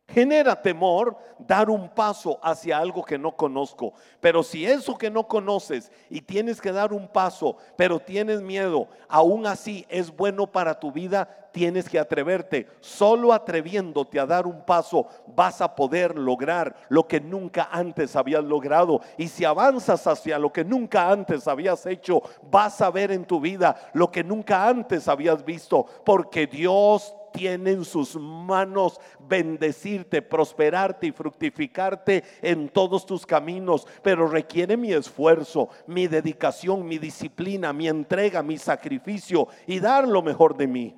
Genera 0.07 0.61
temor 0.61 1.17
dar 1.39 1.69
un 1.69 1.89
paso 1.89 2.39
hacia 2.43 2.77
algo 2.77 3.03
que 3.03 3.17
no 3.17 3.35
conozco. 3.35 3.93
Pero 4.21 4.43
si 4.43 4.65
eso 4.65 4.97
que 4.97 5.09
no 5.09 5.27
conoces 5.27 5.91
y 6.11 6.21
tienes 6.21 6.61
que 6.61 6.71
dar 6.71 6.93
un 6.93 7.07
paso, 7.07 7.57
pero 7.75 7.99
tienes 7.99 8.41
miedo, 8.41 8.87
aún 9.09 9.47
así 9.47 9.85
es 9.89 10.15
bueno 10.15 10.45
para 10.45 10.79
tu 10.79 10.91
vida, 10.91 11.49
tienes 11.51 11.89
que 11.89 11.97
atreverte. 11.97 12.67
Solo 12.81 13.33
atreviéndote 13.33 14.19
a 14.19 14.27
dar 14.27 14.45
un 14.45 14.63
paso 14.63 15.07
vas 15.25 15.59
a 15.61 15.75
poder 15.75 16.15
lograr 16.17 16.75
lo 16.89 17.07
que 17.07 17.19
nunca 17.19 17.67
antes 17.71 18.15
habías 18.15 18.43
logrado. 18.43 19.01
Y 19.17 19.27
si 19.27 19.43
avanzas 19.43 20.05
hacia 20.05 20.37
lo 20.37 20.53
que 20.53 20.63
nunca 20.63 21.09
antes 21.09 21.47
habías 21.47 21.83
hecho, 21.87 22.21
vas 22.51 22.79
a 22.79 22.91
ver 22.91 23.11
en 23.11 23.25
tu 23.25 23.39
vida 23.39 23.75
lo 23.93 24.11
que 24.11 24.23
nunca 24.23 24.67
antes 24.67 25.07
habías 25.07 25.43
visto. 25.43 25.85
Porque 26.05 26.45
Dios 26.45 27.15
tiene 27.35 27.71
en 27.71 27.85
sus 27.85 28.15
manos 28.15 28.99
bendecirte, 29.19 30.21
prosperarte 30.21 31.07
y 31.07 31.11
fructificarte 31.11 32.23
en 32.41 32.69
todos 32.69 33.05
tus 33.05 33.25
caminos, 33.25 33.87
pero 34.01 34.27
requiere 34.27 34.77
mi 34.77 34.93
esfuerzo, 34.93 35.69
mi 35.87 36.07
dedicación, 36.07 36.85
mi 36.85 36.97
disciplina, 36.97 37.73
mi 37.73 37.87
entrega, 37.87 38.41
mi 38.41 38.57
sacrificio 38.57 39.47
y 39.67 39.79
dar 39.79 40.07
lo 40.07 40.21
mejor 40.21 40.55
de 40.55 40.67
mí. 40.67 40.95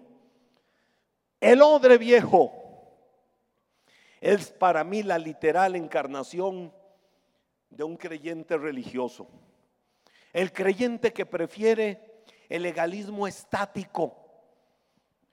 El 1.39 1.61
odre 1.61 1.97
viejo 1.97 2.51
es 4.21 4.51
para 4.51 4.83
mí 4.83 5.03
la 5.03 5.17
literal 5.17 5.75
encarnación 5.75 6.73
de 7.69 7.83
un 7.83 7.97
creyente 7.97 8.57
religioso. 8.57 9.27
El 10.33 10.51
creyente 10.51 11.13
que 11.13 11.25
prefiere 11.25 12.23
el 12.49 12.63
legalismo 12.63 13.27
estático 13.27 14.26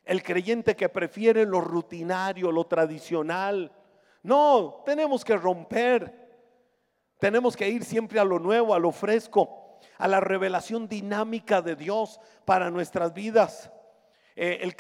el 0.04 0.22
creyente 0.22 0.76
que 0.76 0.88
prefiere 0.88 1.46
lo 1.46 1.60
rutinario, 1.60 2.52
lo 2.52 2.64
tradicional. 2.64 3.72
No, 4.22 4.82
tenemos 4.84 5.24
que 5.24 5.36
romper. 5.36 6.24
Tenemos 7.18 7.56
que 7.56 7.68
ir 7.68 7.84
siempre 7.84 8.20
a 8.20 8.24
lo 8.24 8.38
nuevo, 8.38 8.74
a 8.74 8.78
lo 8.78 8.92
fresco, 8.92 9.78
a 9.98 10.08
la 10.08 10.20
revelación 10.20 10.88
dinámica 10.88 11.62
de 11.62 11.76
Dios 11.76 12.20
para 12.44 12.70
nuestras 12.70 13.14
vidas. 13.14 13.70
Eh, 14.36 14.72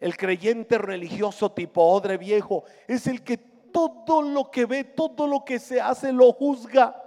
el, 0.00 0.16
creyente 0.16 0.78
religioso 0.78 1.52
tipo 1.52 1.82
odre 1.82 2.16
viejo 2.16 2.64
es 2.86 3.06
el 3.06 3.22
que 3.22 3.36
todo 3.36 4.22
lo 4.22 4.50
que 4.50 4.64
ve, 4.64 4.84
todo 4.84 5.26
lo 5.26 5.44
que 5.44 5.58
se 5.58 5.80
hace 5.80 6.12
lo 6.12 6.32
juzga, 6.32 7.00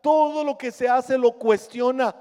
todo 0.00 0.44
lo 0.44 0.56
que 0.56 0.70
se 0.70 0.88
hace 0.88 1.18
lo 1.18 1.32
cuestiona. 1.32 2.14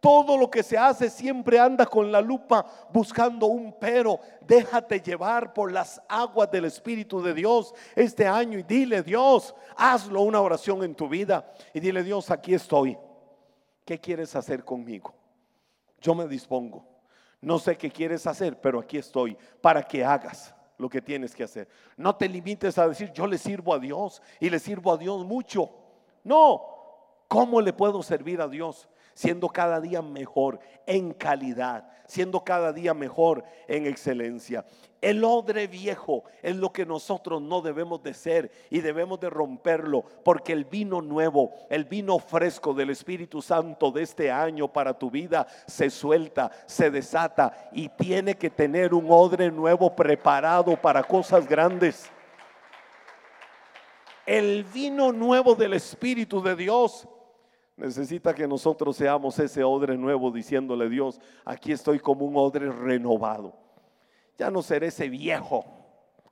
Todo 0.00 0.38
lo 0.38 0.50
que 0.50 0.62
se 0.62 0.78
hace 0.78 1.10
siempre 1.10 1.58
anda 1.58 1.84
con 1.84 2.10
la 2.10 2.22
lupa 2.22 2.64
buscando 2.90 3.46
un 3.46 3.78
pero. 3.78 4.18
Déjate 4.40 5.00
llevar 5.00 5.52
por 5.52 5.70
las 5.70 6.00
aguas 6.08 6.50
del 6.50 6.64
Espíritu 6.64 7.22
de 7.22 7.34
Dios 7.34 7.74
este 7.94 8.26
año 8.26 8.58
y 8.58 8.62
dile 8.62 9.02
Dios, 9.02 9.54
hazlo 9.76 10.22
una 10.22 10.40
oración 10.40 10.82
en 10.82 10.94
tu 10.94 11.06
vida 11.06 11.52
y 11.74 11.80
dile 11.80 12.02
Dios, 12.02 12.30
aquí 12.30 12.54
estoy. 12.54 12.96
¿Qué 13.84 14.00
quieres 14.00 14.34
hacer 14.34 14.64
conmigo? 14.64 15.12
Yo 16.00 16.14
me 16.14 16.26
dispongo. 16.26 16.86
No 17.42 17.58
sé 17.58 17.76
qué 17.76 17.90
quieres 17.90 18.26
hacer, 18.26 18.58
pero 18.58 18.80
aquí 18.80 18.96
estoy 18.96 19.36
para 19.60 19.82
que 19.82 20.02
hagas 20.02 20.54
lo 20.78 20.88
que 20.88 21.02
tienes 21.02 21.34
que 21.34 21.44
hacer. 21.44 21.68
No 21.96 22.16
te 22.16 22.26
limites 22.26 22.78
a 22.78 22.88
decir, 22.88 23.12
yo 23.12 23.26
le 23.26 23.36
sirvo 23.36 23.74
a 23.74 23.78
Dios 23.78 24.22
y 24.40 24.48
le 24.48 24.58
sirvo 24.58 24.92
a 24.92 24.96
Dios 24.96 25.26
mucho. 25.26 25.70
No, 26.24 26.62
¿cómo 27.28 27.60
le 27.60 27.74
puedo 27.74 28.02
servir 28.02 28.40
a 28.40 28.48
Dios? 28.48 28.88
Siendo 29.20 29.50
cada 29.50 29.82
día 29.82 30.00
mejor 30.00 30.60
en 30.86 31.12
calidad, 31.12 31.86
siendo 32.06 32.42
cada 32.42 32.72
día 32.72 32.94
mejor 32.94 33.44
en 33.68 33.84
excelencia. 33.84 34.64
El 35.02 35.22
odre 35.24 35.66
viejo 35.66 36.24
es 36.40 36.56
lo 36.56 36.72
que 36.72 36.86
nosotros 36.86 37.42
no 37.42 37.60
debemos 37.60 38.02
de 38.02 38.14
ser 38.14 38.50
y 38.70 38.80
debemos 38.80 39.20
de 39.20 39.28
romperlo, 39.28 40.04
porque 40.24 40.54
el 40.54 40.64
vino 40.64 41.02
nuevo, 41.02 41.52
el 41.68 41.84
vino 41.84 42.18
fresco 42.18 42.72
del 42.72 42.88
Espíritu 42.88 43.42
Santo 43.42 43.90
de 43.90 44.04
este 44.04 44.30
año 44.30 44.72
para 44.72 44.98
tu 44.98 45.10
vida 45.10 45.46
se 45.66 45.90
suelta, 45.90 46.50
se 46.64 46.90
desata 46.90 47.68
y 47.72 47.90
tiene 47.90 48.38
que 48.38 48.48
tener 48.48 48.94
un 48.94 49.04
odre 49.10 49.50
nuevo 49.50 49.94
preparado 49.94 50.80
para 50.80 51.02
cosas 51.02 51.46
grandes. 51.46 52.10
El 54.24 54.64
vino 54.64 55.12
nuevo 55.12 55.54
del 55.54 55.74
Espíritu 55.74 56.40
de 56.40 56.56
Dios 56.56 57.06
Necesita 57.80 58.34
que 58.34 58.46
nosotros 58.46 58.94
seamos 58.94 59.38
ese 59.38 59.64
odre 59.64 59.96
nuevo 59.96 60.30
diciéndole 60.30 60.90
Dios, 60.90 61.18
aquí 61.46 61.72
estoy 61.72 61.98
como 61.98 62.26
un 62.26 62.36
odre 62.36 62.70
renovado. 62.70 63.56
Ya 64.36 64.50
no 64.50 64.60
seré 64.62 64.88
ese 64.88 65.08
viejo, 65.08 65.64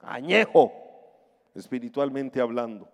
añejo, 0.01 0.71
espiritualmente 1.55 2.39
hablando. 2.43 2.87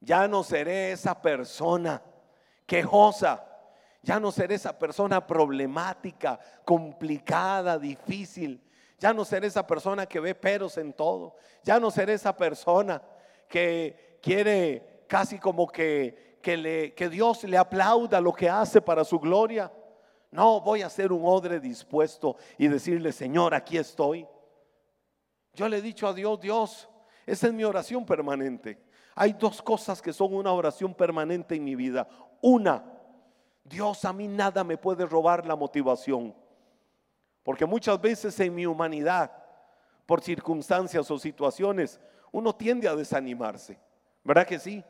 Ya 0.00 0.26
no 0.26 0.42
seré 0.42 0.92
esa 0.92 1.20
persona 1.20 2.02
quejosa. 2.64 3.44
Ya 4.02 4.18
no 4.18 4.32
seré 4.32 4.54
esa 4.54 4.78
persona 4.78 5.26
problemática, 5.26 6.40
complicada, 6.64 7.78
difícil. 7.78 8.58
Ya 8.98 9.12
no 9.12 9.22
seré 9.22 9.48
esa 9.48 9.66
persona 9.66 10.06
que 10.06 10.18
ve 10.18 10.34
peros 10.34 10.78
en 10.78 10.94
todo. 10.94 11.36
Ya 11.62 11.78
no 11.78 11.90
seré 11.90 12.14
esa 12.14 12.34
persona 12.34 13.02
que 13.48 14.18
quiere 14.22 14.97
casi 15.08 15.38
como 15.38 15.66
que, 15.66 16.38
que, 16.40 16.56
le, 16.56 16.94
que 16.94 17.08
Dios 17.08 17.42
le 17.44 17.56
aplauda 17.56 18.20
lo 18.20 18.32
que 18.32 18.48
hace 18.48 18.80
para 18.80 19.04
su 19.04 19.18
gloria. 19.18 19.72
No, 20.30 20.60
voy 20.60 20.82
a 20.82 20.90
ser 20.90 21.10
un 21.10 21.22
odre 21.24 21.58
dispuesto 21.58 22.36
y 22.58 22.68
decirle, 22.68 23.10
Señor, 23.12 23.54
aquí 23.54 23.78
estoy. 23.78 24.26
Yo 25.54 25.68
le 25.68 25.78
he 25.78 25.82
dicho 25.82 26.06
a 26.06 26.12
Dios, 26.12 26.40
Dios, 26.40 26.88
esa 27.26 27.48
es 27.48 27.52
mi 27.52 27.64
oración 27.64 28.04
permanente. 28.04 28.78
Hay 29.14 29.32
dos 29.32 29.60
cosas 29.60 30.00
que 30.00 30.12
son 30.12 30.32
una 30.34 30.52
oración 30.52 30.94
permanente 30.94 31.56
en 31.56 31.64
mi 31.64 31.74
vida. 31.74 32.06
Una, 32.40 32.84
Dios, 33.64 34.04
a 34.04 34.12
mí 34.12 34.28
nada 34.28 34.62
me 34.62 34.76
puede 34.76 35.04
robar 35.06 35.44
la 35.44 35.56
motivación. 35.56 36.34
Porque 37.42 37.66
muchas 37.66 38.00
veces 38.00 38.38
en 38.38 38.54
mi 38.54 38.66
humanidad, 38.66 39.32
por 40.06 40.20
circunstancias 40.20 41.10
o 41.10 41.18
situaciones, 41.18 41.98
uno 42.30 42.54
tiende 42.54 42.86
a 42.86 42.94
desanimarse. 42.94 43.80
¿Verdad 44.22 44.46
que 44.46 44.58
sí? 44.58 44.84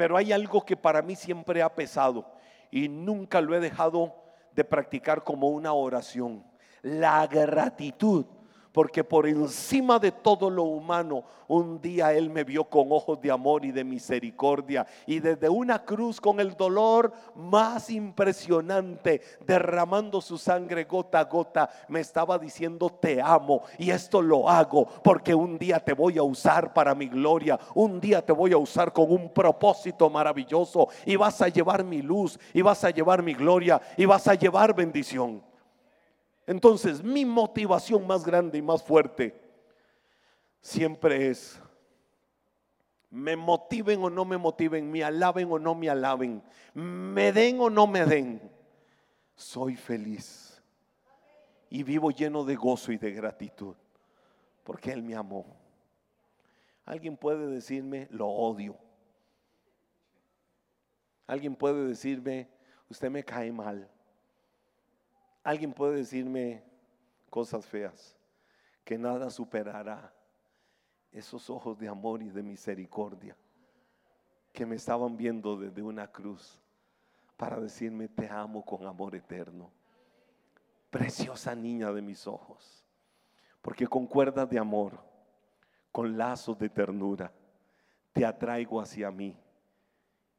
Pero 0.00 0.16
hay 0.16 0.32
algo 0.32 0.64
que 0.64 0.78
para 0.78 1.02
mí 1.02 1.14
siempre 1.14 1.60
ha 1.60 1.74
pesado 1.74 2.24
y 2.70 2.88
nunca 2.88 3.42
lo 3.42 3.54
he 3.54 3.60
dejado 3.60 4.14
de 4.54 4.64
practicar 4.64 5.22
como 5.22 5.48
una 5.48 5.74
oración. 5.74 6.42
La 6.80 7.26
gratitud 7.26 8.24
porque 8.72 9.02
por 9.02 9.26
encima 9.26 9.98
de 9.98 10.12
todo 10.12 10.48
lo 10.48 10.62
humano, 10.64 11.24
un 11.48 11.80
día 11.80 12.12
Él 12.12 12.30
me 12.30 12.44
vio 12.44 12.64
con 12.64 12.92
ojos 12.92 13.20
de 13.20 13.30
amor 13.30 13.64
y 13.64 13.72
de 13.72 13.82
misericordia. 13.82 14.86
Y 15.06 15.18
desde 15.18 15.48
una 15.48 15.84
cruz 15.84 16.20
con 16.20 16.38
el 16.38 16.56
dolor 16.56 17.12
más 17.34 17.90
impresionante, 17.90 19.20
derramando 19.44 20.20
su 20.20 20.38
sangre 20.38 20.84
gota 20.84 21.20
a 21.20 21.24
gota, 21.24 21.68
me 21.88 22.00
estaba 22.00 22.38
diciendo, 22.38 22.88
te 22.88 23.20
amo. 23.20 23.62
Y 23.78 23.90
esto 23.90 24.22
lo 24.22 24.48
hago 24.48 24.86
porque 25.02 25.34
un 25.34 25.58
día 25.58 25.80
te 25.80 25.92
voy 25.92 26.18
a 26.18 26.22
usar 26.22 26.72
para 26.72 26.94
mi 26.94 27.08
gloria. 27.08 27.58
Un 27.74 28.00
día 28.00 28.24
te 28.24 28.32
voy 28.32 28.52
a 28.52 28.58
usar 28.58 28.92
con 28.92 29.10
un 29.10 29.30
propósito 29.30 30.08
maravilloso. 30.08 30.88
Y 31.04 31.16
vas 31.16 31.42
a 31.42 31.48
llevar 31.48 31.82
mi 31.82 32.02
luz, 32.02 32.38
y 32.54 32.62
vas 32.62 32.84
a 32.84 32.90
llevar 32.90 33.22
mi 33.22 33.34
gloria, 33.34 33.80
y 33.96 34.04
vas 34.04 34.28
a 34.28 34.34
llevar 34.34 34.74
bendición. 34.74 35.49
Entonces, 36.50 37.00
mi 37.00 37.24
motivación 37.24 38.04
más 38.08 38.24
grande 38.24 38.58
y 38.58 38.62
más 38.62 38.82
fuerte 38.82 39.40
siempre 40.60 41.28
es, 41.28 41.62
me 43.08 43.36
motiven 43.36 44.02
o 44.02 44.10
no 44.10 44.24
me 44.24 44.36
motiven, 44.36 44.90
me 44.90 45.04
alaben 45.04 45.48
o 45.52 45.60
no 45.60 45.76
me 45.76 45.88
alaben, 45.88 46.42
me 46.74 47.30
den 47.30 47.60
o 47.60 47.70
no 47.70 47.86
me 47.86 48.04
den, 48.04 48.50
soy 49.36 49.76
feliz 49.76 50.60
y 51.68 51.84
vivo 51.84 52.10
lleno 52.10 52.42
de 52.42 52.56
gozo 52.56 52.90
y 52.90 52.98
de 52.98 53.12
gratitud, 53.12 53.76
porque 54.64 54.90
Él 54.90 55.04
me 55.04 55.14
amó. 55.14 55.46
Alguien 56.84 57.16
puede 57.16 57.46
decirme, 57.46 58.08
lo 58.10 58.26
odio. 58.26 58.76
Alguien 61.28 61.54
puede 61.54 61.86
decirme, 61.86 62.48
usted 62.88 63.08
me 63.08 63.22
cae 63.22 63.52
mal. 63.52 63.88
Alguien 65.42 65.72
puede 65.72 65.96
decirme 65.96 66.62
cosas 67.30 67.64
feas, 67.66 68.16
que 68.84 68.98
nada 68.98 69.30
superará 69.30 70.12
esos 71.12 71.48
ojos 71.50 71.78
de 71.78 71.88
amor 71.88 72.22
y 72.22 72.30
de 72.30 72.42
misericordia. 72.42 73.36
que 74.52 74.66
me 74.66 74.74
estaban 74.74 75.16
viendo 75.16 75.56
desde 75.56 75.80
una 75.80 76.10
cruz 76.10 76.58
para 77.36 77.60
decirme 77.60 78.08
te 78.08 78.28
amo 78.28 78.64
con 78.64 78.84
amor 78.84 79.14
eterno. 79.14 79.70
Preciosa 80.90 81.54
niña 81.54 81.92
de 81.92 82.02
mis 82.02 82.26
ojos, 82.26 82.84
porque 83.62 83.86
con 83.86 84.06
cuerdas 84.08 84.50
de 84.50 84.58
amor, 84.58 84.98
con 85.92 86.18
lazos 86.18 86.58
de 86.58 86.68
ternura, 86.68 87.32
te 88.12 88.26
atraigo 88.26 88.80
hacia 88.80 89.10
mí, 89.10 89.36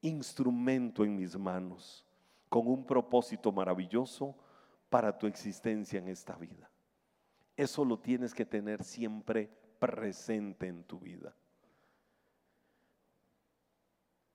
instrumento 0.02 1.06
en 1.06 1.16
mis 1.16 1.38
manos, 1.38 2.06
con 2.50 2.68
un 2.68 2.86
propósito 2.86 3.50
maravilloso 3.52 4.36
para 4.92 5.18
tu 5.18 5.26
existencia 5.26 6.00
en 6.00 6.10
esta 6.10 6.36
vida. 6.36 6.70
Eso 7.56 7.86
lo 7.86 7.98
tienes 7.98 8.34
que 8.34 8.46
tener 8.46 8.84
siempre 8.84 9.50
presente 9.80 10.68
en 10.68 10.84
tu 10.84 11.00
vida. 11.00 11.34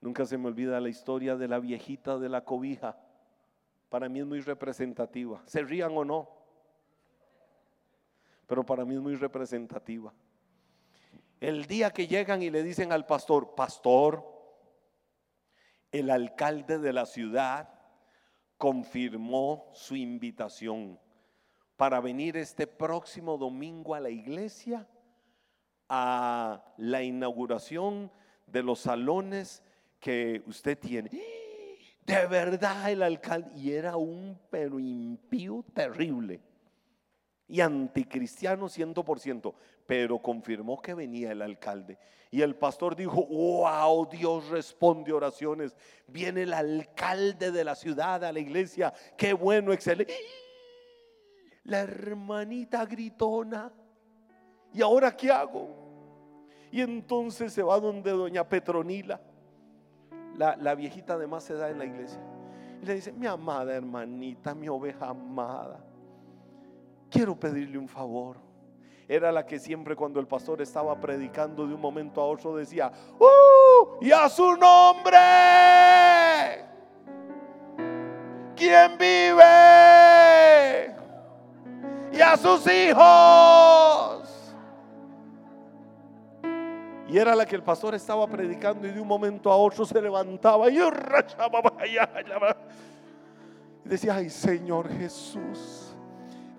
Nunca 0.00 0.24
se 0.24 0.38
me 0.38 0.46
olvida 0.48 0.80
la 0.80 0.88
historia 0.88 1.36
de 1.36 1.46
la 1.46 1.58
viejita 1.58 2.16
de 2.16 2.30
la 2.30 2.42
cobija. 2.42 2.98
Para 3.90 4.08
mí 4.08 4.20
es 4.20 4.26
muy 4.26 4.40
representativa. 4.40 5.42
Se 5.44 5.60
rían 5.60 5.94
o 5.94 6.06
no. 6.06 6.30
Pero 8.46 8.64
para 8.64 8.86
mí 8.86 8.94
es 8.94 9.00
muy 9.02 9.16
representativa. 9.16 10.14
El 11.38 11.66
día 11.66 11.90
que 11.90 12.06
llegan 12.06 12.42
y 12.42 12.48
le 12.48 12.62
dicen 12.62 12.92
al 12.92 13.04
pastor, 13.04 13.54
pastor, 13.54 14.24
el 15.92 16.08
alcalde 16.08 16.78
de 16.78 16.94
la 16.94 17.04
ciudad 17.04 17.75
confirmó 18.58 19.70
su 19.72 19.96
invitación 19.96 20.98
para 21.76 22.00
venir 22.00 22.36
este 22.36 22.66
próximo 22.66 23.36
domingo 23.36 23.94
a 23.94 24.00
la 24.00 24.10
iglesia 24.10 24.88
a 25.88 26.64
la 26.78 27.02
inauguración 27.02 28.10
de 28.46 28.62
los 28.62 28.80
salones 28.80 29.62
que 30.00 30.42
usted 30.46 30.78
tiene. 30.78 31.10
De 32.04 32.26
verdad 32.26 32.90
el 32.90 33.02
alcalde, 33.02 33.50
y 33.56 33.72
era 33.72 33.96
un 33.96 34.38
pero 34.50 34.78
impío 34.78 35.64
terrible 35.74 36.40
y 37.48 37.60
anticristiano 37.60 38.68
ciento 38.68 39.04
por 39.04 39.20
ciento, 39.20 39.54
pero 39.86 40.18
confirmó 40.18 40.80
que 40.80 40.94
venía 40.94 41.32
el 41.32 41.42
alcalde. 41.42 41.98
Y 42.30 42.42
el 42.42 42.56
pastor 42.56 42.96
dijo, 42.96 43.24
wow, 43.24 44.08
Dios 44.08 44.48
responde 44.48 45.12
oraciones. 45.12 45.76
Viene 46.08 46.42
el 46.42 46.52
alcalde 46.52 47.52
de 47.52 47.64
la 47.64 47.74
ciudad 47.74 48.24
a 48.24 48.32
la 48.32 48.40
iglesia, 48.40 48.92
qué 49.16 49.32
bueno, 49.32 49.72
excelente. 49.72 50.14
La 51.64 51.80
hermanita 51.80 52.84
gritona, 52.84 53.72
¿y 54.72 54.82
ahora 54.82 55.16
qué 55.16 55.30
hago? 55.30 55.68
Y 56.72 56.80
entonces 56.80 57.52
se 57.52 57.62
va 57.62 57.78
donde 57.78 58.10
doña 58.10 58.48
Petronila, 58.48 59.20
la, 60.36 60.56
la 60.56 60.74
viejita 60.74 61.16
de 61.16 61.26
más 61.26 61.48
edad 61.48 61.70
en 61.70 61.78
la 61.78 61.84
iglesia. 61.84 62.20
Y 62.82 62.86
le 62.86 62.94
dice, 62.94 63.12
mi 63.12 63.26
amada 63.26 63.74
hermanita, 63.74 64.54
mi 64.54 64.68
oveja 64.68 65.08
amada 65.08 65.85
quiero 67.16 67.34
pedirle 67.34 67.78
un 67.78 67.88
favor. 67.88 68.36
Era 69.08 69.32
la 69.32 69.46
que 69.46 69.58
siempre 69.58 69.96
cuando 69.96 70.20
el 70.20 70.26
pastor 70.26 70.60
estaba 70.60 71.00
predicando 71.00 71.66
de 71.66 71.72
un 71.72 71.80
momento 71.80 72.20
a 72.20 72.26
otro 72.26 72.54
decía, 72.56 72.92
¡Uh! 73.18 74.04
Y 74.04 74.12
a 74.12 74.28
su 74.28 74.54
nombre. 74.56 75.16
¿Quién 78.54 78.98
vive? 78.98 79.44
Y 82.12 82.20
a 82.20 82.36
sus 82.36 82.66
hijos. 82.66 84.54
Y 87.08 87.16
era 87.16 87.34
la 87.36 87.46
que 87.46 87.54
el 87.54 87.62
pastor 87.62 87.94
estaba 87.94 88.26
predicando 88.26 88.86
y 88.86 88.90
de 88.90 89.00
un 89.00 89.06
momento 89.08 89.50
a 89.50 89.56
otro 89.56 89.86
se 89.86 90.02
levantaba 90.02 90.68
y 90.68 90.78
decía, 93.84 94.16
ay 94.16 94.28
Señor 94.28 94.88
Jesús 94.88 95.85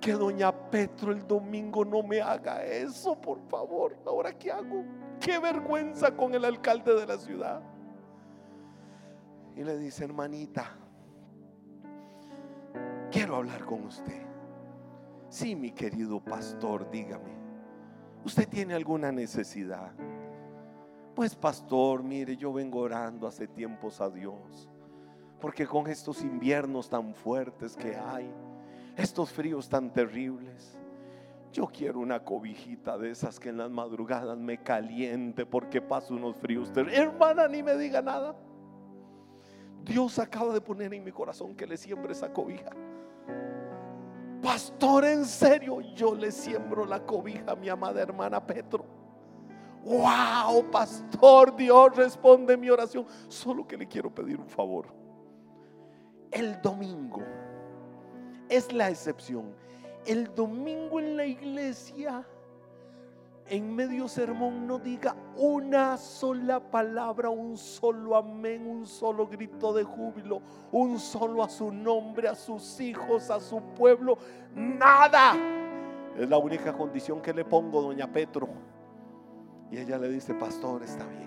que 0.07 0.13
doña 0.13 0.53
Petro 0.53 1.11
el 1.11 1.27
domingo 1.27 1.83
no 1.83 2.01
me 2.01 2.21
haga 2.21 2.63
eso, 2.63 3.19
por 3.19 3.41
favor. 3.49 3.93
Ahora, 4.05 4.31
¿qué 4.31 4.49
hago? 4.49 4.85
Qué 5.19 5.37
vergüenza 5.37 6.15
con 6.15 6.33
el 6.33 6.45
alcalde 6.45 6.95
de 6.95 7.05
la 7.05 7.17
ciudad. 7.17 7.61
Y 9.53 9.65
le 9.65 9.77
dice, 9.77 10.05
hermanita, 10.05 10.77
quiero 13.11 13.35
hablar 13.35 13.65
con 13.65 13.83
usted. 13.83 14.25
Sí, 15.27 15.57
mi 15.57 15.73
querido 15.73 16.23
pastor, 16.23 16.89
dígame, 16.89 17.37
¿usted 18.23 18.47
tiene 18.47 18.75
alguna 18.75 19.11
necesidad? 19.11 19.91
Pues 21.15 21.35
pastor, 21.35 22.01
mire, 22.01 22.37
yo 22.37 22.53
vengo 22.53 22.79
orando 22.79 23.27
hace 23.27 23.45
tiempos 23.45 23.99
a 23.99 24.09
Dios, 24.09 24.69
porque 25.41 25.67
con 25.67 25.85
estos 25.87 26.21
inviernos 26.21 26.89
tan 26.89 27.13
fuertes 27.13 27.75
que 27.75 27.97
hay, 27.97 28.33
estos 28.97 29.31
fríos 29.31 29.69
tan 29.69 29.93
terribles. 29.93 30.77
Yo 31.53 31.67
quiero 31.67 31.99
una 31.99 32.23
cobijita 32.23 32.97
de 32.97 33.11
esas 33.11 33.39
que 33.39 33.49
en 33.49 33.57
las 33.57 33.69
madrugadas 33.69 34.37
me 34.37 34.61
caliente 34.61 35.45
porque 35.45 35.81
paso 35.81 36.15
unos 36.15 36.35
fríos 36.35 36.73
terribles. 36.73 36.99
Hermana, 36.99 37.47
ni 37.47 37.63
me 37.63 37.77
diga 37.77 38.01
nada. 38.01 38.35
Dios 39.83 40.19
acaba 40.19 40.53
de 40.53 40.59
poner 40.59 40.93
en 40.93 41.03
mi 41.03 41.11
corazón 41.11 41.55
que 41.55 41.65
le 41.65 41.77
siembre 41.77 42.11
esa 42.11 42.33
cobija. 42.33 42.71
Pastor, 44.41 45.05
en 45.05 45.25
serio, 45.25 45.79
yo 45.95 46.13
le 46.13 46.31
siembro 46.31 46.85
la 46.85 47.05
cobija 47.05 47.51
a 47.51 47.55
mi 47.55 47.69
amada 47.69 48.01
hermana 48.01 48.45
Petro. 48.45 48.85
Wow, 49.83 50.69
pastor, 50.69 51.55
Dios 51.55 51.95
responde 51.95 52.57
mi 52.57 52.69
oración. 52.69 53.05
Solo 53.29 53.65
que 53.65 53.77
le 53.77 53.87
quiero 53.87 54.13
pedir 54.13 54.37
un 54.37 54.49
favor. 54.49 54.87
El 56.29 56.61
domingo 56.61 57.23
es 58.49 58.71
la 58.73 58.89
excepción. 58.89 59.53
El 60.05 60.33
domingo 60.33 60.99
en 60.99 61.17
la 61.17 61.25
iglesia, 61.25 62.25
en 63.49 63.75
medio 63.75 64.07
sermón, 64.07 64.65
no 64.65 64.79
diga 64.79 65.15
una 65.35 65.97
sola 65.97 66.59
palabra, 66.59 67.29
un 67.29 67.57
solo 67.57 68.15
amén, 68.15 68.67
un 68.67 68.85
solo 68.85 69.27
grito 69.27 69.73
de 69.73 69.83
júbilo, 69.83 70.41
un 70.71 70.99
solo 70.99 71.43
a 71.43 71.49
su 71.49 71.71
nombre, 71.71 72.27
a 72.27 72.35
sus 72.35 72.79
hijos, 72.79 73.29
a 73.29 73.39
su 73.39 73.61
pueblo. 73.75 74.17
Nada. 74.55 75.35
Es 76.17 76.29
la 76.29 76.37
única 76.37 76.73
condición 76.73 77.21
que 77.21 77.33
le 77.33 77.45
pongo, 77.45 77.81
doña 77.81 78.11
Petro. 78.11 78.47
Y 79.69 79.77
ella 79.77 79.97
le 79.97 80.09
dice, 80.09 80.33
pastor, 80.33 80.83
está 80.83 81.05
bien. 81.05 81.26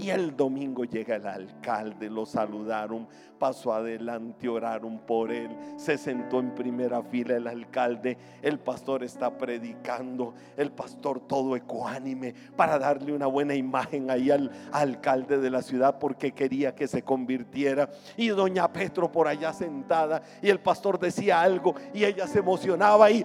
Y 0.00 0.08
el 0.08 0.34
domingo 0.34 0.84
llega 0.84 1.16
el 1.16 1.26
alcalde, 1.26 2.08
lo 2.08 2.24
saludaron, 2.24 3.06
pasó 3.38 3.74
adelante, 3.74 4.48
oraron 4.48 4.98
por 5.00 5.30
él, 5.30 5.50
se 5.76 5.98
sentó 5.98 6.40
en 6.40 6.54
primera 6.54 7.02
fila 7.02 7.36
el 7.36 7.46
alcalde, 7.46 8.16
el 8.40 8.58
pastor 8.58 9.04
está 9.04 9.36
predicando, 9.36 10.32
el 10.56 10.72
pastor 10.72 11.20
todo 11.20 11.54
ecuánime 11.54 12.34
para 12.56 12.78
darle 12.78 13.12
una 13.12 13.26
buena 13.26 13.54
imagen 13.54 14.10
ahí 14.10 14.30
al 14.30 14.50
alcalde 14.72 15.36
de 15.36 15.50
la 15.50 15.60
ciudad 15.60 15.98
porque 15.98 16.32
quería 16.32 16.74
que 16.74 16.88
se 16.88 17.02
convirtiera. 17.02 17.90
Y 18.16 18.28
doña 18.28 18.72
Petro 18.72 19.12
por 19.12 19.28
allá 19.28 19.52
sentada 19.52 20.22
y 20.40 20.48
el 20.48 20.60
pastor 20.60 20.98
decía 20.98 21.42
algo 21.42 21.74
y 21.92 22.06
ella 22.06 22.26
se 22.26 22.38
emocionaba 22.38 23.10
y... 23.10 23.22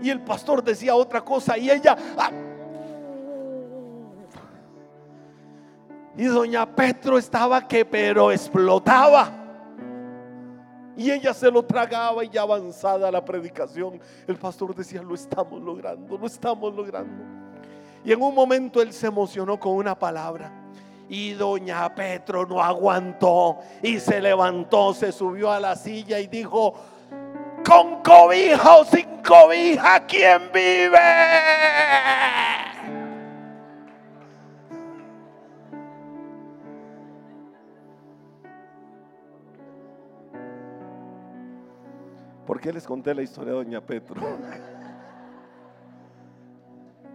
Y 0.00 0.10
el 0.10 0.20
pastor 0.20 0.62
decía 0.62 0.94
otra 0.94 1.22
cosa 1.22 1.56
y 1.56 1.70
ella... 1.70 1.96
Y 6.18 6.24
doña 6.24 6.66
Petro 6.66 7.16
estaba 7.16 7.68
que 7.68 7.84
pero 7.84 8.32
explotaba. 8.32 9.30
Y 10.96 11.12
ella 11.12 11.32
se 11.32 11.48
lo 11.48 11.64
tragaba 11.64 12.24
y 12.24 12.28
ya 12.28 12.42
avanzada 12.42 13.08
la 13.12 13.24
predicación, 13.24 14.00
el 14.26 14.36
pastor 14.36 14.74
decía, 14.74 15.00
lo 15.00 15.14
estamos 15.14 15.62
logrando, 15.62 16.18
lo 16.18 16.26
estamos 16.26 16.74
logrando. 16.74 17.22
Y 18.04 18.10
en 18.10 18.20
un 18.20 18.34
momento 18.34 18.82
él 18.82 18.92
se 18.92 19.06
emocionó 19.06 19.60
con 19.60 19.74
una 19.74 19.96
palabra. 19.96 20.50
Y 21.08 21.34
doña 21.34 21.94
Petro 21.94 22.44
no 22.44 22.60
aguantó 22.60 23.60
y 23.80 24.00
se 24.00 24.20
levantó, 24.20 24.92
se 24.92 25.12
subió 25.12 25.52
a 25.52 25.60
la 25.60 25.76
silla 25.76 26.18
y 26.18 26.26
dijo, 26.26 26.74
con 27.64 28.02
cobija 28.02 28.78
o 28.78 28.84
sin 28.84 29.22
cobija, 29.22 30.04
¿quién 30.04 30.50
vive? 30.52 30.98
¿Por 42.58 42.64
qué 42.64 42.72
les 42.72 42.88
conté 42.88 43.14
la 43.14 43.22
historia 43.22 43.52
de 43.52 43.58
Doña 43.58 43.80
Petro? 43.80 44.20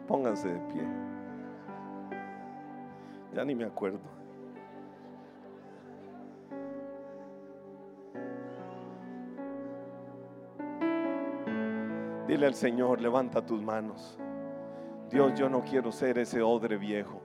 Pónganse 0.08 0.48
de 0.48 0.60
pie. 0.72 0.88
Ya 3.36 3.44
ni 3.44 3.54
me 3.54 3.66
acuerdo. 3.66 4.00
Dile 12.26 12.46
al 12.46 12.54
Señor, 12.54 13.02
levanta 13.02 13.46
tus 13.46 13.62
manos. 13.62 14.18
Dios, 15.10 15.34
yo 15.38 15.50
no 15.50 15.62
quiero 15.66 15.92
ser 15.92 16.20
ese 16.20 16.42
odre 16.42 16.78
viejo. 16.78 17.22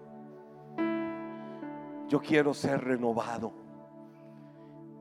Yo 2.09 2.19
quiero 2.19 2.53
ser 2.53 2.83
renovado. 2.83 3.53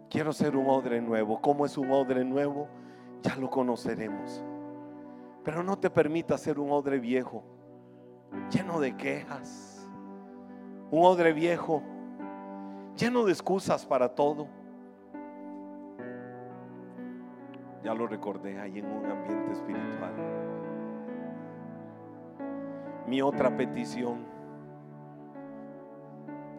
Quiero 0.08 0.32
ser 0.34 0.56
un 0.56 0.68
odre 0.68 1.02
nuevo. 1.02 1.42
¿Cómo 1.42 1.66
es 1.66 1.80
un 1.80 1.90
odre 1.90 2.24
nuevo? 2.24 2.68
Ya 3.22 3.36
lo 3.36 3.50
conoceremos. 3.50 4.44
Pero 5.44 5.64
no 5.64 5.78
te 5.78 5.90
permita 5.90 6.38
ser 6.38 6.60
un 6.60 6.72
odre 6.72 7.00
viejo, 7.00 7.44
lleno 8.52 8.80
de 8.80 8.96
quejas. 8.96 9.90
Un 10.92 11.06
odre 11.06 11.34
viejo, 11.34 11.82
lleno 12.98 13.24
de 13.26 13.32
excusas 13.32 13.86
para 13.86 14.14
todo. 14.14 14.48
Ya 17.84 17.94
lo 17.94 18.08
recordé 18.08 18.60
ahí 18.60 18.80
en 18.80 18.86
un 18.86 19.06
ambiente 19.06 19.54
espiritual. 19.54 20.14
Mi 23.08 23.22
otra 23.22 23.56
petición, 23.56 24.26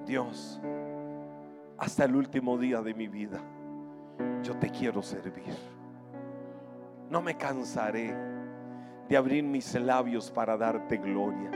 Dios, 0.07 0.61
hasta 1.77 2.05
el 2.05 2.17
último 2.17 2.57
día 2.57 2.81
de 2.81 2.95
mi 2.95 3.09
vida, 3.09 3.41
yo 4.43 4.57
te 4.57 4.71
quiero 4.71 5.03
servir. 5.03 5.78
No 7.11 7.23
me 7.23 7.37
cansaré 7.37 8.15
de 9.09 9.17
abrir 9.17 9.43
mis 9.43 9.75
labios 9.75 10.31
para 10.31 10.57
darte 10.57 10.99
gloria. 10.99 11.51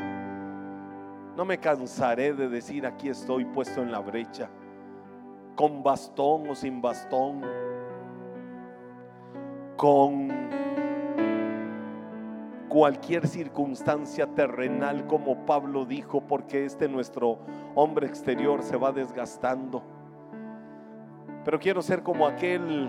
No 1.37 1.45
me 1.45 1.59
cansaré 1.59 2.33
de 2.33 2.49
decir 2.49 2.87
aquí 2.87 3.09
estoy 3.09 3.45
puesto 3.45 3.83
en 3.83 3.93
la 3.93 4.01
brecha, 4.01 4.49
con 5.55 5.83
bastón 5.83 6.49
o 6.49 6.55
sin 6.55 6.81
bastón, 6.81 7.43
con 9.77 10.29
cualquier 12.69 13.29
circunstancia 13.29 14.27
terrenal, 14.27 15.07
como 15.07 15.45
Pablo 15.45 15.85
dijo, 15.85 16.23
porque 16.23 16.65
este 16.65 16.89
nuestro 16.89 17.39
hombre 17.75 18.07
exterior 18.07 18.63
se 18.63 18.79
va 18.79 18.93
desgastando. 18.93 19.83
Pero 21.45 21.59
quiero 21.59 21.83
ser 21.83 22.03
como 22.03 22.27
aquel 22.27 22.89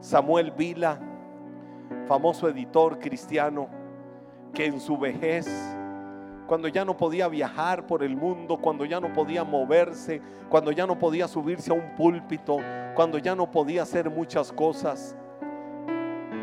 Samuel 0.00 0.50
Vila, 0.50 0.98
famoso 2.06 2.48
editor 2.48 2.98
cristiano, 2.98 3.68
que 4.52 4.66
en 4.66 4.80
su 4.80 4.96
vejez, 4.96 5.46
cuando 6.46 6.68
ya 6.68 6.84
no 6.84 6.96
podía 6.96 7.28
viajar 7.28 7.86
por 7.86 8.02
el 8.02 8.16
mundo, 8.16 8.58
cuando 8.58 8.84
ya 8.84 9.00
no 9.00 9.12
podía 9.12 9.44
moverse, 9.44 10.20
cuando 10.48 10.70
ya 10.70 10.86
no 10.86 10.98
podía 10.98 11.26
subirse 11.26 11.70
a 11.70 11.74
un 11.74 11.94
púlpito, 11.96 12.58
cuando 12.94 13.18
ya 13.18 13.34
no 13.34 13.50
podía 13.50 13.82
hacer 13.82 14.10
muchas 14.10 14.52
cosas, 14.52 15.16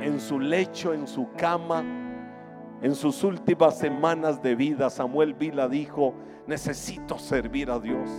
en 0.02 0.20
su 0.20 0.40
lecho, 0.40 0.94
en 0.94 1.08
su 1.08 1.32
cama, 1.38 1.84
en 2.82 2.96
sus 2.96 3.24
últimas 3.24 3.78
semanas 3.78 4.42
de 4.42 4.56
vida, 4.56 4.90
Samuel 4.90 5.36
Vila 5.36 5.68
dijo, 5.68 6.16
necesito 6.48 7.20
servir 7.20 7.70
a 7.70 7.80
Dios. 7.80 8.10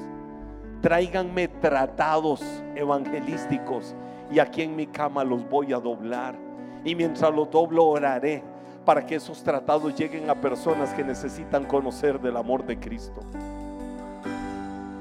Tráiganme 0.81 1.49
tratados 1.49 2.43
evangelísticos 2.77 3.97
y 4.31 4.39
aquí 4.39 4.63
en 4.63 4.77
mi 4.77 4.87
cama 4.87 5.25
los 5.25 5.49
voy 5.49 5.73
a 5.73 5.79
doblar. 5.79 6.52
Y 6.85 6.95
mientras 6.95 7.33
los 7.33 7.51
doblo 7.51 7.85
oraré 7.87 8.43
para 8.85 9.07
que 9.07 9.15
esos 9.15 9.43
tratados 9.43 9.95
lleguen 9.95 10.29
a 10.29 10.35
personas 10.35 10.93
que 10.95 11.05
necesitan 11.05 11.65
conocer 11.65 12.21
del 12.21 12.37
amor 12.37 12.65
de 12.65 12.79
Cristo. 12.79 13.21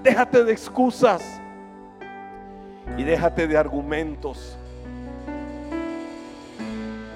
Déjate 0.04 0.44
de 0.44 0.52
excusas 0.52 1.40
y 2.98 3.04
déjate 3.04 3.48
de 3.48 3.58
argumentos. 3.58 4.58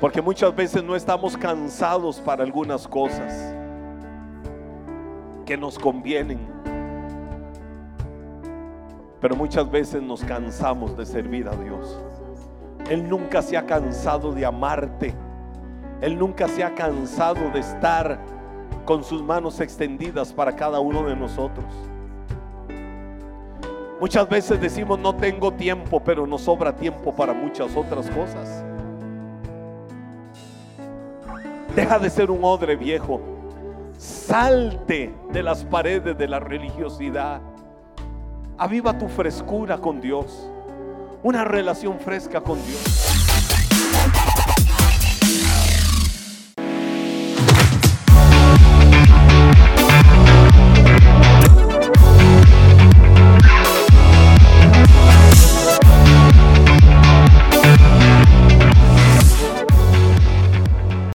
Porque 0.01 0.21
muchas 0.21 0.55
veces 0.55 0.83
no 0.83 0.95
estamos 0.95 1.37
cansados 1.37 2.19
para 2.19 2.43
algunas 2.43 2.87
cosas 2.87 3.55
que 5.45 5.57
nos 5.57 5.79
convienen. 5.79 6.39
Pero 9.21 9.35
muchas 9.35 9.69
veces 9.71 10.01
nos 10.01 10.23
cansamos 10.23 10.95
de 10.97 11.05
servir 11.05 11.47
a 11.47 11.55
Dios. 11.55 12.04
Él 12.89 13.07
nunca 13.09 13.41
se 13.41 13.57
ha 13.57 13.65
cansado 13.65 14.31
de 14.31 14.45
amarte. 14.45 15.13
Él 16.01 16.17
nunca 16.17 16.47
se 16.47 16.63
ha 16.63 16.75
cansado 16.75 17.49
de 17.51 17.59
estar 17.59 18.19
con 18.85 19.03
sus 19.03 19.23
manos 19.23 19.59
extendidas 19.59 20.31
para 20.31 20.55
cada 20.55 20.79
uno 20.79 21.03
de 21.03 21.15
nosotros. 21.15 21.65
Muchas 23.99 24.27
veces 24.29 24.59
decimos 24.61 24.99
no 24.99 25.15
tengo 25.15 25.53
tiempo, 25.53 25.99
pero 25.99 26.27
nos 26.27 26.41
sobra 26.41 26.75
tiempo 26.75 27.15
para 27.15 27.33
muchas 27.33 27.75
otras 27.75 28.09
cosas. 28.11 28.63
Deja 31.75 31.97
de 31.97 32.09
ser 32.09 32.29
un 32.29 32.43
odre 32.43 32.75
viejo. 32.75 33.19
Salte 33.97 35.13
de 35.31 35.43
las 35.43 35.63
paredes 35.63 36.17
de 36.17 36.27
la 36.27 36.39
religiosidad. 36.39 37.41
Aviva 38.57 38.97
tu 38.97 39.07
frescura 39.07 39.77
con 39.77 40.01
Dios. 40.01 40.51
Una 41.25 41.43
relación 41.43 41.99
fresca 41.99 42.39
con 42.39 42.63
Dios. 42.67 43.14